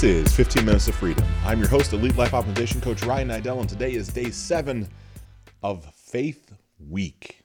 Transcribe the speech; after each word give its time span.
This 0.00 0.30
is 0.30 0.34
15 0.34 0.64
Minutes 0.64 0.88
of 0.88 0.94
Freedom. 0.94 1.22
I'm 1.44 1.58
your 1.58 1.68
host, 1.68 1.92
Elite 1.92 2.16
Life 2.16 2.30
Optimization 2.30 2.80
Coach 2.80 3.02
Ryan 3.02 3.28
Niddel, 3.28 3.60
and 3.60 3.68
today 3.68 3.92
is 3.92 4.08
day 4.08 4.30
seven 4.30 4.88
of 5.62 5.84
Faith 5.94 6.54
Week. 6.88 7.42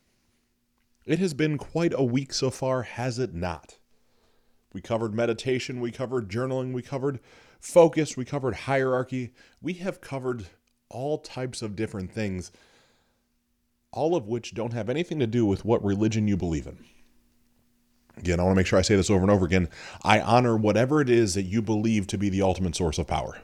It 1.06 1.20
has 1.20 1.34
been 1.34 1.58
quite 1.58 1.92
a 1.94 2.02
week 2.02 2.32
so 2.32 2.50
far, 2.50 2.84
has 2.84 3.20
it 3.20 3.34
not? 3.34 3.78
We 4.72 4.80
covered 4.80 5.14
meditation, 5.14 5.82
we 5.82 5.92
covered 5.92 6.30
journaling, 6.30 6.72
we 6.72 6.82
covered 6.82 7.20
focus, 7.60 8.16
we 8.16 8.24
covered 8.24 8.56
hierarchy. 8.56 9.34
We 9.62 9.74
have 9.74 10.00
covered 10.00 10.46
all 10.90 11.18
types 11.18 11.62
of 11.62 11.76
different 11.76 12.10
things, 12.10 12.54
all 13.92 14.16
of 14.16 14.30
which 14.30 14.54
don't 14.54 14.72
have 14.72 14.90
anything 14.90 15.20
to 15.20 15.28
do 15.28 15.46
with 15.46 15.66
what 15.66 15.84
religion 15.84 16.26
you 16.26 16.38
believe 16.38 16.68
in. 16.68 16.78
Again, 18.18 18.40
I 18.40 18.44
want 18.44 18.56
to 18.56 18.60
make 18.60 18.68
sure 18.68 18.80
I 18.80 18.82
say 18.82 18.96
this 18.96 19.10
over 19.10 19.22
and 19.22 19.32
over 19.32 19.46
again. 19.46 19.68
I 20.04 20.22
honor 20.22 20.56
whatever 20.56 21.02
it 21.02 21.10
is 21.10 21.34
that 21.34 21.44
you 21.44 21.62
believe 21.62 22.08
to 22.08 22.18
be 22.18 22.30
the 22.30 22.42
ultimate 22.42 22.76
source 22.76 22.98
of 22.98 23.08
power 23.08 23.40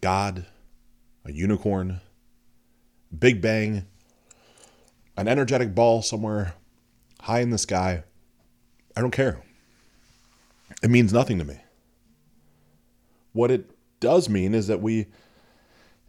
God, 0.00 0.44
a 1.24 1.32
unicorn, 1.32 2.00
Big 3.16 3.40
Bang, 3.40 3.86
an 5.16 5.28
energetic 5.28 5.74
ball 5.74 6.02
somewhere 6.02 6.54
high 7.22 7.40
in 7.40 7.50
the 7.50 7.58
sky. 7.58 8.04
I 8.96 9.00
don't 9.00 9.10
care. 9.10 9.42
It 10.82 10.90
means 10.90 11.12
nothing 11.12 11.38
to 11.38 11.44
me. 11.44 11.58
What 13.32 13.50
it 13.50 13.70
does 14.00 14.28
mean 14.28 14.54
is 14.54 14.66
that 14.66 14.82
we 14.82 15.06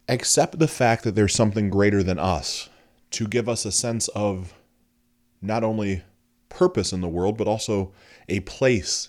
accept 0.08 0.58
the 0.58 0.68
fact 0.68 1.04
that 1.04 1.14
there's 1.14 1.34
something 1.34 1.70
greater 1.70 2.02
than 2.02 2.18
us 2.18 2.68
to 3.12 3.26
give 3.26 3.48
us 3.48 3.64
a 3.64 3.72
sense 3.72 4.08
of 4.08 4.54
not 5.40 5.64
only 5.64 6.02
purpose 6.50 6.92
in 6.92 7.00
the 7.00 7.08
world, 7.08 7.38
but 7.38 7.48
also 7.48 7.92
a 8.28 8.40
place 8.40 9.08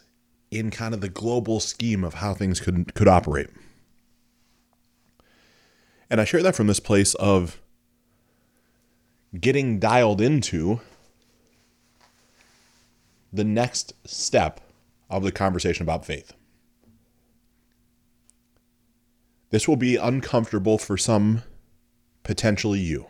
in 0.50 0.72
kind 0.72 0.94
of 0.94 1.02
the 1.02 1.10
global 1.10 1.60
scheme 1.60 2.04
of 2.04 2.16
how 2.16 2.34
things 2.34 2.60
could 2.60 2.94
could 2.94 3.08
operate. 3.08 3.50
And 6.10 6.20
I 6.20 6.26
share 6.26 6.44
that 6.44 6.56
from 6.56 6.68
this 6.68 6.80
place 6.80 7.14
of 7.16 7.62
getting 9.40 9.80
dialed 9.80 10.20
into 10.20 10.82
the 13.32 13.46
next 13.46 13.94
step 14.06 14.60
of 15.10 15.24
the 15.24 15.32
conversation 15.32 15.84
about 15.84 16.06
faith. 16.06 16.34
This 19.52 19.68
will 19.68 19.78
be 19.78 19.96
uncomfortable 19.96 20.78
for 20.78 20.98
some, 20.98 21.44
potentially 22.24 22.80
you. 22.80 23.08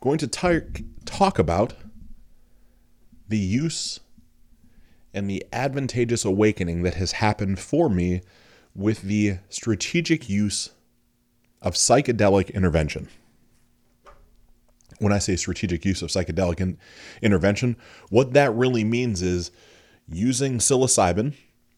going 0.00 0.18
to 0.18 0.26
t- 0.26 0.84
talk 1.04 1.38
about 1.38 1.74
the 3.32 3.38
use 3.38 3.98
and 5.14 5.28
the 5.28 5.44
advantageous 5.54 6.22
awakening 6.22 6.82
that 6.82 6.94
has 6.94 7.12
happened 7.12 7.58
for 7.58 7.88
me 7.88 8.20
with 8.74 9.00
the 9.02 9.38
strategic 9.48 10.28
use 10.28 10.70
of 11.62 11.72
psychedelic 11.72 12.52
intervention. 12.52 13.08
When 14.98 15.14
I 15.14 15.18
say 15.18 15.36
strategic 15.36 15.82
use 15.86 16.02
of 16.02 16.10
psychedelic 16.10 16.60
in- 16.60 16.76
intervention, 17.22 17.76
what 18.10 18.34
that 18.34 18.54
really 18.54 18.84
means 18.84 19.22
is 19.22 19.50
using 20.06 20.58
psilocybin, 20.58 21.32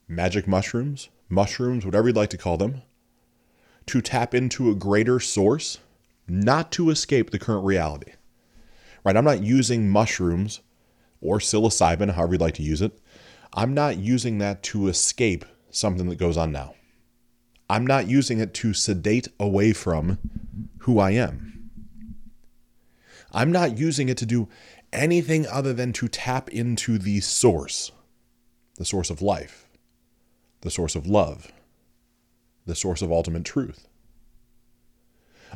magic 0.09 0.49
mushrooms, 0.49 1.09
mushrooms, 1.29 1.87
whatever 1.87 2.09
you'd 2.09 2.17
like 2.17 2.31
to 2.31 2.37
call 2.37 2.57
them, 2.57 2.83
to 3.87 4.01
tap 4.01 4.35
into 4.35 4.71
a 4.71 4.75
greater 4.75 5.21
source, 5.21 5.79
not 6.27 6.73
to 6.73 6.91
escape 6.91 7.31
the 7.31 7.39
current 7.39 7.65
reality. 7.65 8.13
Right? 9.05 9.17
I'm 9.17 9.25
not 9.25 9.43
using 9.43 9.89
mushrooms 9.89 10.61
or 11.25 11.39
psilocybin, 11.39 12.13
however 12.13 12.35
you'd 12.35 12.41
like 12.41 12.55
to 12.55 12.63
use 12.63 12.83
it, 12.83 13.01
I'm 13.55 13.75
not 13.75 13.97
using 13.97 14.39
that 14.39 14.63
to 14.65 14.89
escape 14.89 15.45
something 15.71 16.09
that 16.09 16.19
goes 16.19 16.37
on 16.37 16.53
now. 16.53 16.75
I'm 17.69 17.87
not 17.87 18.09
using 18.09 18.39
it 18.39 18.53
to 18.55 18.75
sedate 18.75 19.29
away 19.41 19.73
from 19.73 20.19
who 20.81 20.99
I 20.99 21.13
am. 21.13 21.71
I'm 23.33 23.51
not 23.51 23.79
using 23.79 24.09
it 24.09 24.19
to 24.19 24.27
do 24.27 24.49
anything 24.93 25.47
other 25.47 25.73
than 25.73 25.93
to 25.95 26.09
tap 26.09 26.49
into 26.51 26.99
the 26.99 27.21
source, 27.21 27.91
the 28.77 28.85
source 28.85 29.11
of 29.11 29.23
life, 29.23 29.69
the 30.61 30.71
source 30.71 30.95
of 30.95 31.07
love, 31.07 31.51
the 32.67 32.75
source 32.75 33.03
of 33.03 33.11
ultimate 33.11 33.45
truth. 33.45 33.89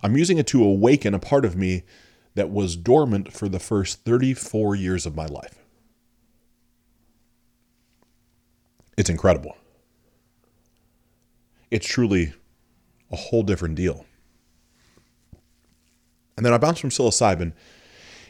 I'm 0.03 0.17
using 0.17 0.39
it 0.39 0.47
to 0.49 0.65
awaken 0.65 1.15
a 1.15 1.19
part 1.19 1.45
of 1.45 1.56
me 1.56 1.85
that 2.35 2.50
was 2.50 2.77
dormant 2.77 3.33
for 3.33 3.49
the 3.49 3.59
first 3.59 4.05
34 4.05 4.77
years 4.77 5.06
of 5.06 5.17
my 5.17 5.27
life. 5.27 5.58
It's 8.99 9.09
incredible. 9.09 9.57
It's 11.71 11.87
truly 11.87 12.33
a 13.13 13.17
whole 13.17 13.45
different 13.45 13.77
deal. 13.77 14.05
And 16.37 16.45
then 16.45 16.53
I 16.53 16.59
bounced 16.59 16.81
from 16.81 16.91
psilocybin 16.91 17.53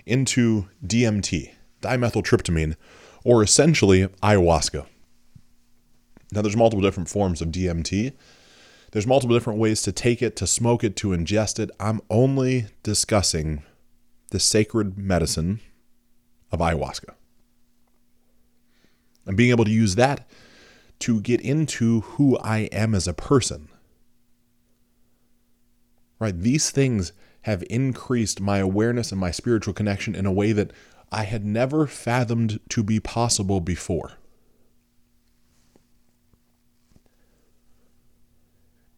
into 0.05 0.69
DMT, 0.87 1.53
dimethyltryptamine, 1.81 2.77
or 3.25 3.43
essentially 3.43 4.09
ayahuasca. 4.23 4.85
Now, 6.33 6.43
there's 6.43 6.57
multiple 6.57 6.83
different 6.83 7.09
forms 7.09 7.41
of 7.41 7.49
DMT. 7.49 8.13
There's 8.93 9.07
multiple 9.07 9.35
different 9.35 9.59
ways 9.59 9.81
to 9.83 9.93
take 9.93 10.21
it, 10.21 10.37
to 10.37 10.47
smoke 10.47 10.85
it, 10.85 10.97
to 10.97 11.09
ingest 11.09 11.59
it. 11.59 11.71
I'm 11.81 12.03
only 12.11 12.67
discussing 12.83 13.63
the 14.33 14.39
sacred 14.39 14.99
medicine 14.99 15.61
of 16.53 16.59
ayahuasca. 16.59 17.15
And 19.25 19.35
being 19.35 19.51
able 19.51 19.65
to 19.65 19.71
use 19.71 19.95
that 19.95 20.29
to 21.01 21.21
get 21.21 21.41
into 21.41 22.01
who 22.01 22.39
I 22.39 22.69
am 22.73 22.95
as 22.95 23.07
a 23.07 23.15
person. 23.15 23.69
Right? 26.19 26.39
These 26.39 26.71
things 26.71 27.13
have 27.43 27.63
increased 27.71 28.41
my 28.41 28.59
awareness 28.59 29.13
and 29.13 29.21
my 29.21 29.31
spiritual 29.31 29.75
connection 29.75 30.15
in 30.15 30.27
a 30.27 30.33
way 30.33 30.53
that 30.53 30.73
I 31.11 31.23
had 31.23 31.45
never 31.45 31.87
fathomed 31.87 32.61
to 32.71 32.83
be 32.83 33.01
possible 33.01 33.61
before. 33.61 34.13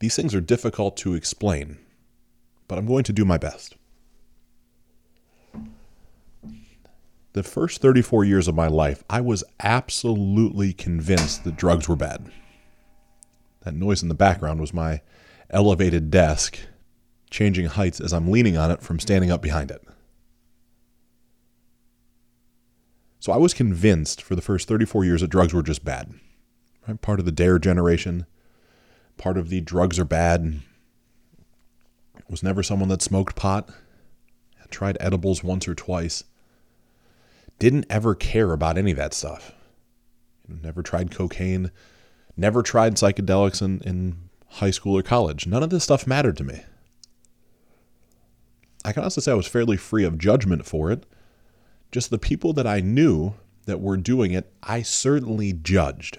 These 0.00 0.16
things 0.16 0.34
are 0.34 0.40
difficult 0.40 0.96
to 0.98 1.14
explain, 1.14 1.78
but 2.66 2.78
I'm 2.78 2.86
going 2.86 3.04
to 3.04 3.12
do 3.12 3.26
my 3.26 3.36
best. 3.36 3.76
The 7.32 7.42
first 7.42 7.80
34 7.80 8.24
years 8.24 8.48
of 8.48 8.54
my 8.54 8.66
life, 8.66 9.04
I 9.08 9.20
was 9.20 9.44
absolutely 9.60 10.72
convinced 10.72 11.44
that 11.44 11.56
drugs 11.56 11.88
were 11.88 11.96
bad. 11.96 12.30
That 13.62 13.74
noise 13.74 14.02
in 14.02 14.08
the 14.08 14.14
background 14.14 14.60
was 14.60 14.74
my 14.74 15.00
elevated 15.50 16.10
desk 16.10 16.58
changing 17.30 17.66
heights 17.66 18.00
as 18.00 18.12
I'm 18.12 18.30
leaning 18.30 18.56
on 18.56 18.70
it 18.70 18.82
from 18.82 18.98
standing 18.98 19.30
up 19.30 19.42
behind 19.42 19.70
it. 19.70 19.86
So 23.20 23.32
I 23.32 23.36
was 23.36 23.54
convinced 23.54 24.22
for 24.22 24.34
the 24.34 24.42
first 24.42 24.66
34 24.66 25.04
years 25.04 25.20
that 25.20 25.28
drugs 25.28 25.52
were 25.52 25.62
just 25.62 25.84
bad. 25.84 26.12
Part 27.02 27.20
of 27.20 27.26
the 27.26 27.32
dare 27.32 27.58
generation, 27.58 28.26
part 29.18 29.36
of 29.36 29.50
the 29.50 29.60
drugs 29.60 29.98
are 29.98 30.04
bad. 30.04 30.60
Was 32.28 32.42
never 32.42 32.62
someone 32.62 32.88
that 32.88 33.02
smoked 33.02 33.36
pot. 33.36 33.68
I 34.60 34.66
tried 34.70 34.96
edibles 35.00 35.44
once 35.44 35.68
or 35.68 35.74
twice 35.74 36.24
didn't 37.60 37.86
ever 37.88 38.16
care 38.16 38.52
about 38.52 38.76
any 38.76 38.90
of 38.90 38.96
that 38.96 39.14
stuff. 39.14 39.52
Never 40.48 40.82
tried 40.82 41.12
cocaine, 41.12 41.70
never 42.36 42.62
tried 42.62 42.96
psychedelics 42.96 43.62
in, 43.62 43.80
in 43.82 44.16
high 44.48 44.72
school 44.72 44.98
or 44.98 45.02
college. 45.02 45.46
None 45.46 45.62
of 45.62 45.70
this 45.70 45.84
stuff 45.84 46.08
mattered 46.08 46.36
to 46.38 46.44
me. 46.44 46.62
I 48.84 48.92
can 48.92 49.04
also 49.04 49.20
say 49.20 49.30
I 49.30 49.36
was 49.36 49.46
fairly 49.46 49.76
free 49.76 50.04
of 50.04 50.18
judgment 50.18 50.66
for 50.66 50.90
it. 50.90 51.04
Just 51.92 52.10
the 52.10 52.18
people 52.18 52.52
that 52.54 52.66
I 52.66 52.80
knew 52.80 53.34
that 53.66 53.80
were 53.80 53.98
doing 53.98 54.32
it, 54.32 54.52
I 54.62 54.82
certainly 54.82 55.52
judged. 55.52 56.18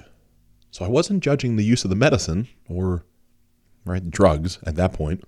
So 0.69 0.85
I 0.85 0.89
wasn't 0.89 1.23
judging 1.23 1.55
the 1.55 1.65
use 1.65 1.83
of 1.83 1.89
the 1.89 1.95
medicine 1.95 2.47
or 2.69 3.03
right 3.83 4.09
drugs 4.11 4.59
at 4.63 4.75
that 4.75 4.94
point. 4.94 5.23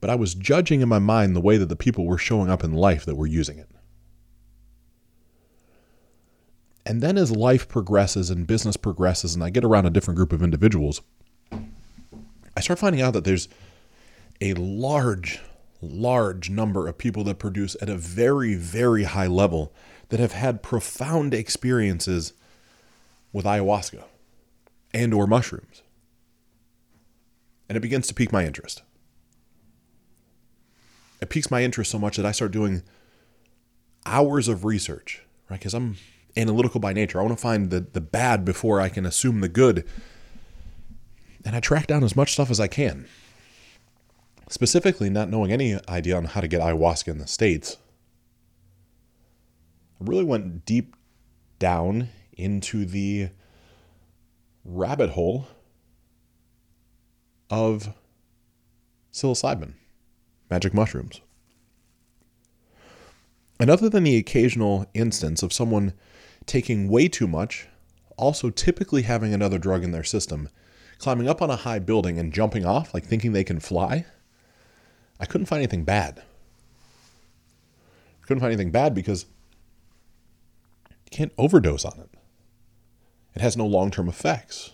But 0.00 0.10
I 0.10 0.14
was 0.14 0.34
judging 0.34 0.80
in 0.80 0.88
my 0.88 0.98
mind 0.98 1.36
the 1.36 1.40
way 1.40 1.58
that 1.58 1.68
the 1.68 1.76
people 1.76 2.06
were 2.06 2.18
showing 2.18 2.50
up 2.50 2.64
in 2.64 2.72
life 2.72 3.04
that 3.04 3.16
were 3.16 3.26
using 3.26 3.58
it. 3.58 3.70
And 6.86 7.02
then 7.02 7.18
as 7.18 7.32
life 7.32 7.66
progresses 7.66 8.30
and 8.30 8.46
business 8.46 8.76
progresses, 8.76 9.34
and 9.34 9.42
I 9.42 9.50
get 9.50 9.64
around 9.64 9.86
a 9.86 9.90
different 9.90 10.16
group 10.16 10.32
of 10.32 10.40
individuals, 10.40 11.02
I 12.56 12.60
start 12.60 12.78
finding 12.78 13.02
out 13.02 13.12
that 13.14 13.24
there's 13.24 13.48
a 14.40 14.54
large, 14.54 15.40
large 15.82 16.48
number 16.48 16.86
of 16.86 16.96
people 16.96 17.24
that 17.24 17.40
produce 17.40 17.76
at 17.82 17.88
a 17.88 17.96
very, 17.96 18.54
very 18.54 19.02
high 19.02 19.26
level 19.26 19.72
that 20.10 20.20
have 20.20 20.30
had 20.30 20.62
profound 20.62 21.34
experiences 21.34 22.32
with 23.32 23.44
ayahuasca 23.44 24.04
and 24.94 25.12
or 25.12 25.26
mushrooms. 25.26 25.82
And 27.68 27.76
it 27.76 27.80
begins 27.80 28.06
to 28.06 28.14
pique 28.14 28.32
my 28.32 28.46
interest. 28.46 28.82
It 31.20 31.30
piques 31.30 31.50
my 31.50 31.64
interest 31.64 31.90
so 31.90 31.98
much 31.98 32.16
that 32.16 32.24
I 32.24 32.30
start 32.30 32.52
doing 32.52 32.84
hours 34.04 34.46
of 34.46 34.64
research, 34.64 35.22
right? 35.50 35.58
Because 35.58 35.74
I'm 35.74 35.96
analytical 36.36 36.80
by 36.80 36.92
nature. 36.92 37.18
I 37.18 37.22
want 37.24 37.36
to 37.36 37.42
find 37.42 37.70
the, 37.70 37.80
the 37.80 38.00
bad 38.00 38.44
before 38.44 38.80
I 38.80 38.88
can 38.88 39.06
assume 39.06 39.40
the 39.40 39.48
good. 39.48 39.86
And 41.44 41.54
I 41.54 41.60
track 41.60 41.86
down 41.86 42.04
as 42.04 42.16
much 42.16 42.32
stuff 42.32 42.50
as 42.50 42.60
I 42.60 42.66
can. 42.66 43.06
Specifically, 44.48 45.10
not 45.10 45.28
knowing 45.28 45.52
any 45.52 45.78
idea 45.88 46.16
on 46.16 46.24
how 46.24 46.40
to 46.40 46.48
get 46.48 46.60
ayahuasca 46.60 47.08
in 47.08 47.18
the 47.18 47.26
States, 47.26 47.78
I 50.00 50.04
really 50.04 50.24
went 50.24 50.64
deep 50.64 50.94
down 51.58 52.08
into 52.36 52.84
the 52.84 53.30
rabbit 54.64 55.10
hole 55.10 55.46
of 57.50 57.94
psilocybin, 59.12 59.72
magic 60.50 60.74
mushrooms. 60.74 61.20
And 63.58 63.70
other 63.70 63.88
than 63.88 64.04
the 64.04 64.16
occasional 64.16 64.86
instance 64.92 65.42
of 65.42 65.52
someone 65.52 65.94
taking 66.46 66.88
way 66.88 67.08
too 67.08 67.26
much, 67.26 67.68
also 68.16 68.50
typically 68.50 69.02
having 69.02 69.34
another 69.34 69.58
drug 69.58 69.84
in 69.84 69.90
their 69.90 70.04
system, 70.04 70.48
climbing 70.98 71.28
up 71.28 71.42
on 71.42 71.50
a 71.50 71.56
high 71.56 71.78
building 71.78 72.18
and 72.18 72.32
jumping 72.32 72.64
off, 72.64 72.94
like 72.94 73.04
thinking 73.04 73.32
they 73.32 73.44
can 73.44 73.60
fly, 73.60 74.06
I 75.18 75.26
couldn't 75.26 75.46
find 75.46 75.60
anything 75.60 75.84
bad. 75.84 76.22
Couldn't 78.22 78.40
find 78.40 78.52
anything 78.52 78.72
bad 78.72 78.94
because 78.94 79.26
you 80.90 81.10
can't 81.10 81.32
overdose 81.38 81.84
on 81.84 82.00
it. 82.00 82.10
It 83.34 83.42
has 83.42 83.56
no 83.56 83.66
long 83.66 83.90
term 83.90 84.08
effects. 84.08 84.72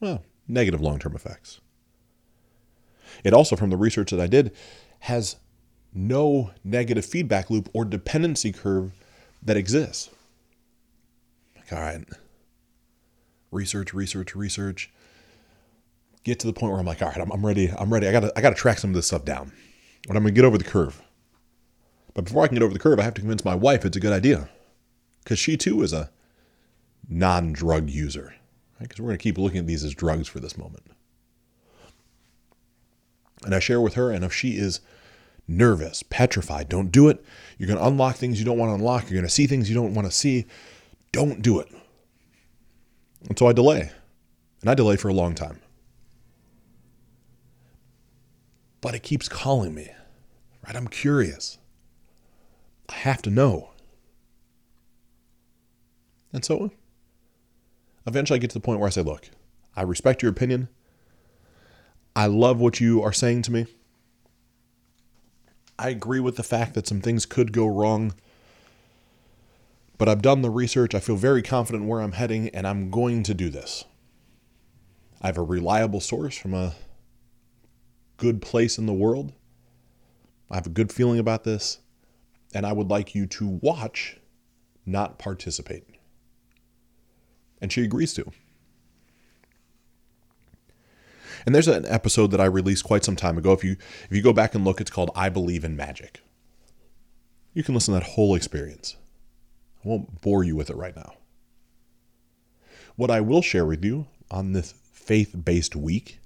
Well, 0.00 0.22
negative 0.46 0.80
long 0.80 0.98
term 0.98 1.16
effects. 1.16 1.60
It 3.22 3.32
also, 3.32 3.56
from 3.56 3.70
the 3.70 3.76
research 3.76 4.10
that 4.10 4.20
I 4.20 4.26
did, 4.26 4.54
has 5.00 5.36
no 5.92 6.50
negative 6.62 7.04
feedback 7.04 7.50
loop 7.50 7.68
or 7.72 7.84
dependency 7.84 8.52
curve 8.52 8.92
that 9.42 9.56
exists. 9.56 10.10
All 11.72 11.80
right, 11.80 12.04
research, 13.50 13.94
research, 13.94 14.34
research. 14.34 14.90
Get 16.24 16.40
to 16.40 16.46
the 16.46 16.52
point 16.52 16.72
where 16.72 16.80
I'm 16.80 16.86
like, 16.86 17.02
all 17.02 17.08
right, 17.08 17.20
I'm, 17.20 17.30
I'm 17.32 17.44
ready. 17.44 17.70
I'm 17.70 17.92
ready. 17.92 18.08
I 18.08 18.12
gotta, 18.12 18.32
I 18.36 18.40
gotta 18.40 18.54
track 18.54 18.78
some 18.78 18.90
of 18.90 18.94
this 18.96 19.06
stuff 19.06 19.24
down. 19.24 19.52
But 20.06 20.16
I'm 20.16 20.22
gonna 20.22 20.32
get 20.32 20.44
over 20.44 20.58
the 20.58 20.64
curve. 20.64 21.02
But 22.14 22.24
before 22.24 22.44
I 22.44 22.46
can 22.46 22.54
get 22.54 22.62
over 22.62 22.72
the 22.72 22.78
curve, 22.78 22.98
I 22.98 23.02
have 23.02 23.14
to 23.14 23.20
convince 23.20 23.44
my 23.44 23.54
wife 23.54 23.84
it's 23.84 23.96
a 23.96 24.00
good 24.00 24.12
idea, 24.12 24.48
because 25.22 25.38
she 25.38 25.56
too 25.56 25.82
is 25.82 25.92
a 25.92 26.10
non-drug 27.08 27.90
user. 27.90 28.34
Because 28.78 28.98
right? 28.98 29.04
we're 29.04 29.10
gonna 29.10 29.18
keep 29.18 29.38
looking 29.38 29.58
at 29.58 29.66
these 29.66 29.84
as 29.84 29.94
drugs 29.94 30.28
for 30.28 30.40
this 30.40 30.56
moment. 30.56 30.84
And 33.44 33.54
I 33.54 33.58
share 33.58 33.80
with 33.80 33.94
her, 33.94 34.10
and 34.10 34.24
if 34.24 34.32
she 34.32 34.56
is 34.56 34.80
nervous, 35.46 36.02
petrified, 36.02 36.68
don't 36.68 36.90
do 36.90 37.08
it. 37.08 37.22
You're 37.58 37.68
to 37.68 37.86
unlock 37.86 38.16
things 38.16 38.38
you 38.38 38.44
don't 38.44 38.58
want 38.58 38.70
to 38.70 38.74
unlock. 38.74 39.10
You're 39.10 39.22
to 39.22 39.28
see 39.28 39.46
things 39.46 39.68
you 39.68 39.74
don't 39.74 39.94
want 39.94 40.06
to 40.06 40.12
see. 40.12 40.46
Don't 41.14 41.42
do 41.42 41.60
it. 41.60 41.68
And 43.28 43.38
so 43.38 43.46
I 43.46 43.52
delay. 43.52 43.92
And 44.60 44.68
I 44.68 44.74
delay 44.74 44.96
for 44.96 45.08
a 45.08 45.14
long 45.14 45.36
time. 45.36 45.60
But 48.80 48.96
it 48.96 49.04
keeps 49.04 49.28
calling 49.28 49.76
me, 49.76 49.90
right? 50.66 50.74
I'm 50.74 50.88
curious. 50.88 51.58
I 52.88 52.94
have 52.94 53.22
to 53.22 53.30
know. 53.30 53.70
And 56.32 56.44
so 56.44 56.72
eventually 58.08 58.38
I 58.38 58.40
get 58.40 58.50
to 58.50 58.54
the 58.54 58.60
point 58.60 58.80
where 58.80 58.88
I 58.88 58.90
say, 58.90 59.02
look, 59.02 59.30
I 59.76 59.82
respect 59.82 60.20
your 60.20 60.32
opinion. 60.32 60.66
I 62.16 62.26
love 62.26 62.58
what 62.58 62.80
you 62.80 63.04
are 63.04 63.12
saying 63.12 63.42
to 63.42 63.52
me. 63.52 63.66
I 65.78 65.90
agree 65.90 66.18
with 66.18 66.34
the 66.34 66.42
fact 66.42 66.74
that 66.74 66.88
some 66.88 67.00
things 67.00 67.24
could 67.24 67.52
go 67.52 67.68
wrong, 67.68 68.14
but 70.04 70.10
I've 70.10 70.20
done 70.20 70.42
the 70.42 70.50
research. 70.50 70.94
I 70.94 71.00
feel 71.00 71.16
very 71.16 71.40
confident 71.40 71.86
where 71.86 72.02
I'm 72.02 72.12
heading, 72.12 72.50
and 72.50 72.66
I'm 72.66 72.90
going 72.90 73.22
to 73.22 73.32
do 73.32 73.48
this. 73.48 73.86
I 75.22 75.28
have 75.28 75.38
a 75.38 75.42
reliable 75.42 76.00
source 76.00 76.36
from 76.36 76.52
a 76.52 76.74
good 78.18 78.42
place 78.42 78.76
in 78.76 78.84
the 78.84 78.92
world. 78.92 79.32
I 80.50 80.56
have 80.56 80.66
a 80.66 80.68
good 80.68 80.92
feeling 80.92 81.18
about 81.18 81.44
this, 81.44 81.78
and 82.52 82.66
I 82.66 82.72
would 82.74 82.90
like 82.90 83.14
you 83.14 83.24
to 83.28 83.48
watch, 83.48 84.18
not 84.84 85.18
participate. 85.18 85.84
And 87.62 87.72
she 87.72 87.82
agrees 87.82 88.12
to. 88.12 88.30
And 91.46 91.54
there's 91.54 91.66
an 91.66 91.86
episode 91.86 92.30
that 92.32 92.42
I 92.42 92.44
released 92.44 92.84
quite 92.84 93.06
some 93.06 93.16
time 93.16 93.38
ago. 93.38 93.54
If 93.54 93.64
you 93.64 93.78
if 94.10 94.14
you 94.14 94.20
go 94.20 94.34
back 94.34 94.54
and 94.54 94.66
look, 94.66 94.82
it's 94.82 94.90
called 94.90 95.12
I 95.16 95.30
Believe 95.30 95.64
in 95.64 95.76
Magic. 95.76 96.20
You 97.54 97.62
can 97.62 97.72
listen 97.74 97.94
to 97.94 98.00
that 98.00 98.06
whole 98.06 98.34
experience. 98.34 98.96
I 99.84 99.88
won't 99.88 100.20
bore 100.20 100.44
you 100.44 100.56
with 100.56 100.70
it 100.70 100.76
right 100.76 100.96
now. 100.96 101.14
What 102.96 103.10
I 103.10 103.20
will 103.20 103.42
share 103.42 103.66
with 103.66 103.84
you 103.84 104.06
on 104.30 104.52
this 104.52 104.74
faith-based 104.92 105.76
week 105.76 106.20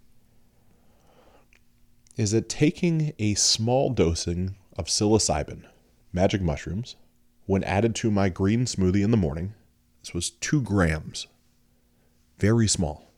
is 2.17 2.31
that 2.33 2.49
taking 2.49 3.13
a 3.19 3.35
small 3.35 3.91
dosing 3.91 4.57
of 4.77 4.87
psilocybin, 4.87 5.65
magic 6.13 6.43
mushrooms, 6.43 6.97
when 7.47 7.65
added 7.65 7.95
to 7.97 8.11
my 8.11 8.29
green 8.29 8.65
smoothie 8.65 9.03
in 9.03 9.11
the 9.11 9.17
morning, 9.17 9.55
this 10.03 10.13
was 10.13 10.31
two 10.31 10.61
grams, 10.61 11.27
very 12.39 12.69
small 12.69 13.09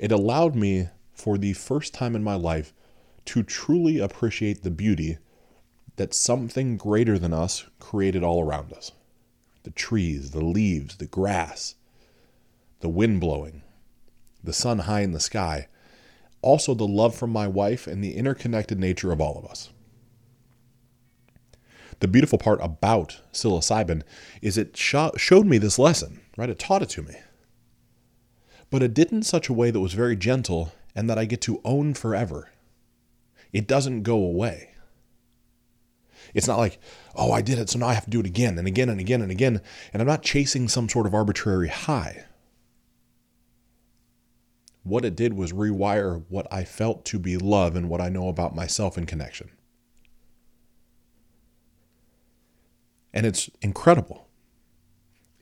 it 0.00 0.10
allowed 0.10 0.56
me, 0.56 0.88
for 1.12 1.36
the 1.36 1.52
first 1.52 1.92
time 1.92 2.16
in 2.16 2.24
my 2.24 2.34
life, 2.34 2.72
to 3.26 3.42
truly 3.42 3.98
appreciate 3.98 4.62
the 4.62 4.70
beauty 4.70 5.18
that 6.00 6.14
something 6.14 6.78
greater 6.78 7.18
than 7.18 7.34
us 7.34 7.66
created 7.78 8.24
all 8.24 8.42
around 8.42 8.72
us 8.72 8.92
the 9.64 9.70
trees, 9.70 10.30
the 10.30 10.42
leaves, 10.42 10.96
the 10.96 11.04
grass, 11.04 11.74
the 12.80 12.88
wind 12.88 13.20
blowing, 13.20 13.60
the 14.42 14.54
sun 14.54 14.78
high 14.78 15.02
in 15.02 15.12
the 15.12 15.20
sky, 15.20 15.68
also 16.40 16.72
the 16.72 16.86
love 16.86 17.14
from 17.14 17.28
my 17.28 17.46
wife 17.46 17.86
and 17.86 18.02
the 18.02 18.16
interconnected 18.16 18.78
nature 18.78 19.12
of 19.12 19.20
all 19.20 19.36
of 19.36 19.44
us. 19.44 19.68
The 21.98 22.08
beautiful 22.08 22.38
part 22.38 22.60
about 22.62 23.20
psilocybin 23.30 24.02
is 24.40 24.56
it 24.56 24.78
showed 24.78 25.44
me 25.44 25.58
this 25.58 25.78
lesson, 25.78 26.22
right? 26.38 26.48
It 26.48 26.58
taught 26.58 26.80
it 26.80 26.88
to 26.90 27.02
me 27.02 27.16
but 28.70 28.82
it 28.82 28.94
did 28.94 29.12
in 29.12 29.22
such 29.22 29.48
a 29.48 29.52
way 29.52 29.70
that 29.70 29.80
was 29.80 29.92
very 29.92 30.16
gentle 30.16 30.72
and 30.94 31.10
that 31.10 31.18
I 31.18 31.24
get 31.24 31.40
to 31.42 31.60
own 31.64 31.92
forever. 31.92 32.48
It 33.52 33.66
doesn't 33.66 34.04
go 34.04 34.14
away. 34.14 34.70
It's 36.34 36.46
not 36.46 36.58
like, 36.58 36.78
oh, 37.14 37.32
I 37.32 37.42
did 37.42 37.58
it, 37.58 37.70
so 37.70 37.78
now 37.78 37.88
I 37.88 37.94
have 37.94 38.04
to 38.04 38.10
do 38.10 38.20
it 38.20 38.26
again 38.26 38.58
and 38.58 38.66
again 38.66 38.88
and 38.88 39.00
again 39.00 39.22
and 39.22 39.30
again, 39.30 39.60
and 39.92 40.00
I'm 40.00 40.08
not 40.08 40.22
chasing 40.22 40.68
some 40.68 40.88
sort 40.88 41.06
of 41.06 41.14
arbitrary 41.14 41.68
high. 41.68 42.24
What 44.82 45.04
it 45.04 45.16
did 45.16 45.34
was 45.34 45.52
rewire 45.52 46.24
what 46.28 46.46
I 46.52 46.64
felt 46.64 47.04
to 47.06 47.18
be 47.18 47.36
love 47.36 47.76
and 47.76 47.88
what 47.88 48.00
I 48.00 48.08
know 48.08 48.28
about 48.28 48.54
myself 48.54 48.96
in 48.96 49.06
connection. 49.06 49.50
And 53.12 53.26
it's 53.26 53.50
incredible 53.60 54.30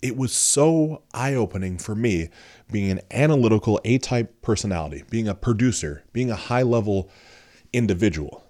it 0.03 0.17
was 0.17 0.33
so 0.33 1.03
eye 1.13 1.35
opening 1.35 1.79
for 1.79 1.95
me 1.95 2.29
being 2.71 2.91
an 2.91 3.01
analytical 3.11 3.81
A 3.85 3.99
type 3.99 4.41
personality, 4.43 5.05
being 5.11 5.29
a 5.29 5.35
producer, 5.35 6.05
being 6.13 6.31
a 6.31 6.37
high 6.37 6.63
level 6.63 7.11
individual, 7.73 8.45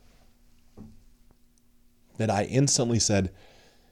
that 2.19 2.31
I 2.31 2.45
instantly 2.45 2.99
said, 2.99 3.33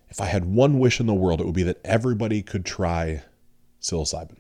if 0.09 0.21
I 0.21 0.27
had 0.27 0.45
one 0.45 0.79
wish 0.79 1.01
in 1.01 1.07
the 1.07 1.15
world, 1.15 1.41
it 1.41 1.47
would 1.47 1.55
be 1.55 1.63
that 1.65 1.81
everybody 1.85 2.43
could 2.43 2.65
try 2.65 3.23
psilocybin. 3.81 4.37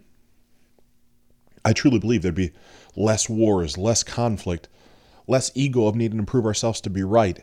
I 1.64 1.73
truly 1.73 1.99
believe 1.99 2.23
there'd 2.23 2.35
be 2.35 2.52
less 2.95 3.28
wars, 3.28 3.76
less 3.76 4.05
conflict, 4.05 4.69
less 5.26 5.50
ego 5.55 5.87
of 5.87 5.97
needing 5.97 6.19
to 6.19 6.25
prove 6.25 6.47
ourselves 6.47 6.81
to 6.83 6.90
be 6.90 7.02
right. 7.02 7.43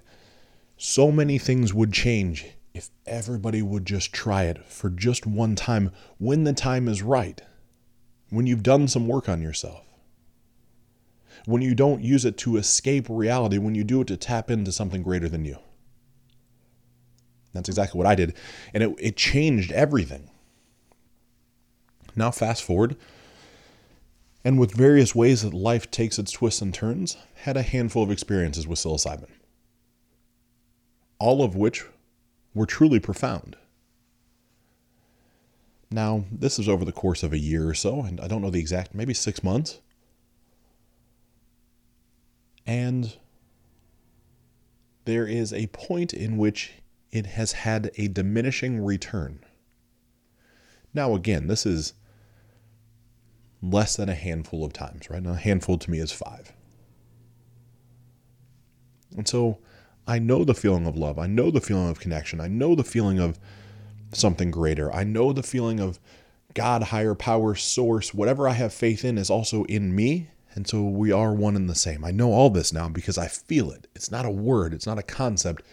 So 0.77 1.11
many 1.11 1.37
things 1.37 1.73
would 1.73 1.91
change 1.91 2.45
if 2.73 2.89
everybody 3.05 3.61
would 3.61 3.85
just 3.85 4.13
try 4.13 4.43
it 4.43 4.65
for 4.65 4.89
just 4.89 5.27
one 5.27 5.55
time 5.55 5.91
when 6.17 6.43
the 6.43 6.53
time 6.53 6.87
is 6.87 7.01
right, 7.01 7.41
when 8.29 8.47
you've 8.47 8.63
done 8.63 8.87
some 8.87 9.07
work 9.07 9.29
on 9.29 9.41
yourself, 9.41 9.83
when 11.45 11.61
you 11.61 11.75
don't 11.75 12.01
use 12.01 12.25
it 12.25 12.37
to 12.39 12.57
escape 12.57 13.07
reality, 13.09 13.57
when 13.57 13.75
you 13.75 13.83
do 13.83 14.01
it 14.01 14.07
to 14.07 14.17
tap 14.17 14.49
into 14.49 14.71
something 14.71 15.03
greater 15.03 15.29
than 15.29 15.45
you. 15.45 15.57
That's 17.53 17.69
exactly 17.69 17.97
what 17.97 18.07
I 18.07 18.15
did. 18.15 18.33
And 18.73 18.83
it, 18.83 18.95
it 18.99 19.17
changed 19.17 19.71
everything. 19.71 20.29
Now, 22.15 22.31
fast 22.31 22.63
forward, 22.63 22.95
and 24.45 24.59
with 24.59 24.75
various 24.75 25.15
ways 25.15 25.41
that 25.41 25.53
life 25.53 25.89
takes 25.89 26.19
its 26.19 26.31
twists 26.31 26.61
and 26.61 26.73
turns, 26.73 27.17
had 27.35 27.57
a 27.57 27.61
handful 27.61 28.03
of 28.03 28.11
experiences 28.11 28.67
with 28.67 28.79
psilocybin. 28.79 29.29
All 31.17 31.43
of 31.43 31.55
which 31.55 31.85
were 32.53 32.65
truly 32.65 32.99
profound. 32.99 33.55
Now, 35.89 36.25
this 36.31 36.59
is 36.59 36.67
over 36.67 36.83
the 36.83 36.91
course 36.91 37.23
of 37.23 37.33
a 37.33 37.37
year 37.37 37.69
or 37.69 37.73
so, 37.73 38.01
and 38.01 38.19
I 38.19 38.27
don't 38.27 38.41
know 38.41 38.49
the 38.49 38.59
exact, 38.59 38.93
maybe 38.93 39.13
six 39.13 39.43
months. 39.43 39.79
And 42.65 43.15
there 45.05 45.27
is 45.27 45.53
a 45.53 45.67
point 45.67 46.13
in 46.13 46.37
which 46.37 46.71
it 47.13 47.27
has 47.27 47.51
had 47.51 47.91
a 47.95 48.07
diminishing 48.07 48.83
return, 48.83 49.39
Now, 50.95 51.13
again, 51.13 51.45
this 51.45 51.63
is 51.63 51.93
less 53.61 53.95
than 53.95 54.09
a 54.09 54.15
handful 54.15 54.65
of 54.65 54.73
times, 54.73 55.09
right? 55.11 55.21
Now, 55.21 55.33
a 55.33 55.35
handful 55.35 55.77
to 55.77 55.91
me 55.91 55.99
is 55.99 56.11
five. 56.11 56.53
And 59.15 59.27
so 59.27 59.59
I 60.07 60.17
know 60.17 60.43
the 60.43 60.55
feeling 60.55 60.87
of 60.87 60.97
love. 60.97 61.19
I 61.19 61.27
know 61.27 61.51
the 61.51 61.61
feeling 61.61 61.87
of 61.87 61.99
connection. 61.99 62.41
I 62.41 62.47
know 62.47 62.73
the 62.73 62.83
feeling 62.83 63.19
of 63.19 63.39
something 64.11 64.49
greater. 64.49 64.91
I 64.91 65.03
know 65.03 65.33
the 65.33 65.43
feeling 65.43 65.79
of 65.79 65.99
God, 66.55 66.81
higher 66.83 67.15
power, 67.15 67.53
source, 67.53 68.11
whatever 68.11 68.47
I 68.47 68.53
have 68.53 68.73
faith 68.73 69.05
in 69.05 69.19
is 69.19 69.29
also 69.29 69.65
in 69.65 69.95
me. 69.95 70.29
And 70.55 70.67
so 70.67 70.83
we 70.83 71.11
are 71.11 71.33
one 71.33 71.55
and 71.55 71.69
the 71.69 71.75
same. 71.75 72.03
I 72.03 72.09
know 72.11 72.31
all 72.31 72.49
this 72.49 72.73
now 72.73 72.89
because 72.89 73.19
I 73.19 73.27
feel 73.27 73.69
it. 73.71 73.87
It's 73.95 74.09
not 74.09 74.25
a 74.25 74.31
word, 74.31 74.73
it's 74.73 74.87
not 74.87 74.99
a 74.99 75.03
concept. 75.03 75.63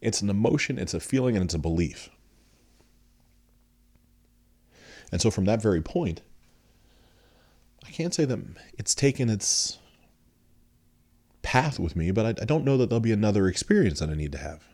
It's 0.00 0.20
an 0.20 0.30
emotion, 0.30 0.78
it's 0.78 0.94
a 0.94 1.00
feeling, 1.00 1.36
and 1.36 1.44
it's 1.44 1.54
a 1.54 1.58
belief. 1.58 2.10
And 5.12 5.20
so 5.20 5.30
from 5.30 5.44
that 5.44 5.62
very 5.62 5.80
point, 5.80 6.22
I 7.86 7.90
can't 7.90 8.14
say 8.14 8.24
that 8.24 8.38
it's 8.76 8.94
taken 8.94 9.30
its 9.30 9.78
path 11.42 11.78
with 11.78 11.94
me, 11.94 12.10
but 12.10 12.26
I, 12.26 12.42
I 12.42 12.44
don't 12.44 12.64
know 12.64 12.76
that 12.76 12.90
there'll 12.90 13.00
be 13.00 13.12
another 13.12 13.46
experience 13.46 14.00
that 14.00 14.10
I 14.10 14.14
need 14.14 14.32
to 14.32 14.38
have. 14.38 14.64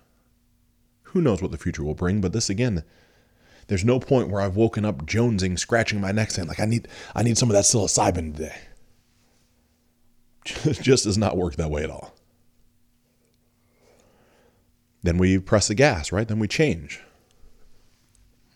Who 1.05 1.21
knows 1.21 1.43
what 1.43 1.51
the 1.51 1.59
future 1.59 1.85
will 1.85 1.95
bring, 1.95 2.21
but 2.23 2.33
this 2.33 2.49
again, 2.49 2.83
there's 3.67 3.85
no 3.85 4.01
point 4.01 4.29
where 4.29 4.41
I've 4.41 4.57
woken 4.57 4.85
up 4.85 5.05
jonesing, 5.07 5.59
scratching 5.59 6.01
my 6.01 6.13
neck, 6.13 6.31
saying 6.31 6.49
like 6.49 6.61
I 6.61 6.65
need 6.65 6.89
I 7.15 7.23
need 7.23 7.39
some 7.39 7.51
of 7.51 7.55
that 7.55 7.65
psilocybin 7.65 8.35
today. 8.37 8.57
Just 10.83 11.05
does 11.05 11.19
not 11.19 11.37
work 11.37 11.57
that 11.57 11.71
way 11.71 11.85
at 11.85 11.91
all. 11.91 12.15
Then 15.03 15.19
we 15.19 15.39
press 15.39 15.69
the 15.69 15.75
gas, 15.75 16.13
right? 16.13 16.29
Then 16.29 16.39
we 16.39 16.49
change. 16.49 17.01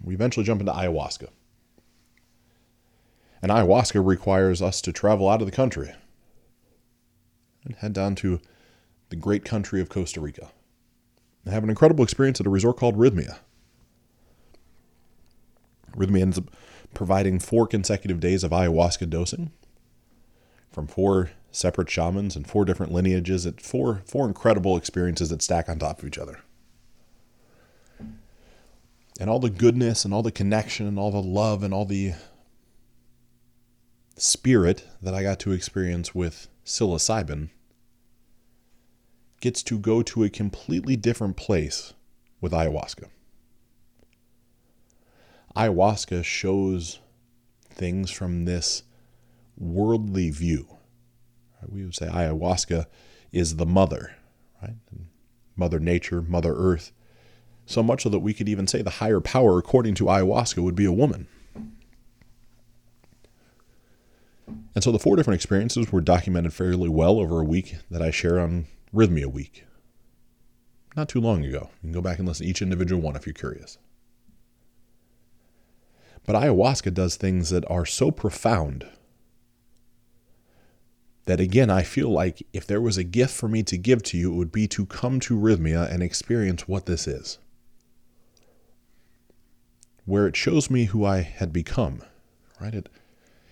We 0.02 0.14
eventually 0.14 0.44
jump 0.44 0.60
into 0.60 0.72
ayahuasca. 0.72 1.28
And 3.42 3.50
ayahuasca 3.50 4.04
requires 4.04 4.62
us 4.62 4.80
to 4.82 4.92
travel 4.92 5.28
out 5.28 5.40
of 5.40 5.46
the 5.46 5.52
country 5.52 5.92
and 7.64 7.74
head 7.76 7.92
down 7.92 8.14
to 8.16 8.40
the 9.08 9.16
great 9.16 9.44
country 9.44 9.80
of 9.80 9.88
Costa 9.88 10.20
Rica 10.20 10.50
and 11.44 11.52
have 11.52 11.64
an 11.64 11.70
incredible 11.70 12.04
experience 12.04 12.40
at 12.40 12.46
a 12.46 12.50
resort 12.50 12.76
called 12.76 12.96
Rythmia. 12.96 13.38
Rythmia 15.96 16.22
ends 16.22 16.38
up 16.38 16.50
providing 16.94 17.38
four 17.38 17.66
consecutive 17.66 18.20
days 18.20 18.44
of 18.44 18.52
ayahuasca 18.52 19.10
dosing 19.10 19.50
from 20.70 20.86
four 20.86 21.30
separate 21.56 21.90
shamans 21.90 22.36
and 22.36 22.46
four 22.46 22.64
different 22.64 22.92
lineages 22.92 23.46
at 23.46 23.60
four 23.60 24.02
four 24.06 24.26
incredible 24.26 24.76
experiences 24.76 25.30
that 25.30 25.42
stack 25.42 25.68
on 25.68 25.78
top 25.78 25.98
of 25.98 26.04
each 26.04 26.18
other. 26.18 26.40
And 29.18 29.30
all 29.30 29.38
the 29.38 29.50
goodness 29.50 30.04
and 30.04 30.12
all 30.12 30.22
the 30.22 30.30
connection 30.30 30.86
and 30.86 30.98
all 30.98 31.10
the 31.10 31.22
love 31.22 31.62
and 31.62 31.72
all 31.72 31.86
the 31.86 32.12
spirit 34.16 34.84
that 35.00 35.14
I 35.14 35.22
got 35.22 35.38
to 35.40 35.52
experience 35.52 36.14
with 36.14 36.48
psilocybin 36.64 37.48
gets 39.40 39.62
to 39.62 39.78
go 39.78 40.02
to 40.02 40.24
a 40.24 40.30
completely 40.30 40.96
different 40.96 41.36
place 41.36 41.94
with 42.40 42.52
ayahuasca 42.52 43.08
ayahuasca 45.56 46.22
shows 46.22 47.00
things 47.70 48.10
from 48.10 48.44
this 48.44 48.82
worldly 49.56 50.30
view. 50.30 50.75
We 51.68 51.84
would 51.84 51.94
say 51.94 52.06
ayahuasca 52.06 52.86
is 53.32 53.56
the 53.56 53.66
mother, 53.66 54.16
right? 54.62 54.76
Mother 55.56 55.80
Nature, 55.80 56.22
Mother 56.22 56.54
Earth. 56.54 56.92
So 57.64 57.82
much 57.82 58.02
so 58.04 58.08
that 58.10 58.20
we 58.20 58.34
could 58.34 58.48
even 58.48 58.66
say 58.66 58.82
the 58.82 58.90
higher 58.90 59.20
power, 59.20 59.58
according 59.58 59.94
to 59.96 60.04
ayahuasca, 60.04 60.62
would 60.62 60.76
be 60.76 60.84
a 60.84 60.92
woman. 60.92 61.26
And 64.74 64.84
so 64.84 64.92
the 64.92 64.98
four 64.98 65.16
different 65.16 65.36
experiences 65.36 65.90
were 65.90 66.00
documented 66.00 66.52
fairly 66.52 66.88
well 66.88 67.18
over 67.18 67.40
a 67.40 67.44
week 67.44 67.76
that 67.90 68.02
I 68.02 68.10
share 68.10 68.38
on 68.38 68.66
Rythmia 68.94 69.26
Week. 69.26 69.64
Not 70.94 71.08
too 71.08 71.20
long 71.20 71.44
ago. 71.44 71.70
You 71.82 71.88
can 71.88 71.92
go 71.92 72.00
back 72.00 72.18
and 72.18 72.28
listen 72.28 72.44
to 72.44 72.50
each 72.50 72.62
individual 72.62 73.02
one 73.02 73.16
if 73.16 73.26
you're 73.26 73.34
curious. 73.34 73.78
But 76.24 76.36
ayahuasca 76.36 76.94
does 76.94 77.16
things 77.16 77.50
that 77.50 77.68
are 77.70 77.86
so 77.86 78.10
profound 78.10 78.86
that, 81.26 81.40
again, 81.40 81.70
I 81.70 81.82
feel 81.82 82.08
like 82.08 82.46
if 82.52 82.66
there 82.66 82.80
was 82.80 82.96
a 82.96 83.04
gift 83.04 83.34
for 83.34 83.48
me 83.48 83.62
to 83.64 83.76
give 83.76 84.02
to 84.04 84.18
you, 84.18 84.32
it 84.32 84.36
would 84.36 84.52
be 84.52 84.66
to 84.68 84.86
come 84.86 85.20
to 85.20 85.38
Rythmia 85.38 85.92
and 85.92 86.02
experience 86.02 86.66
what 86.66 86.86
this 86.86 87.06
is. 87.06 87.38
Where 90.04 90.26
it 90.26 90.36
shows 90.36 90.70
me 90.70 90.84
who 90.84 91.04
I 91.04 91.22
had 91.22 91.52
become, 91.52 92.02
right? 92.60 92.74
It, 92.74 92.88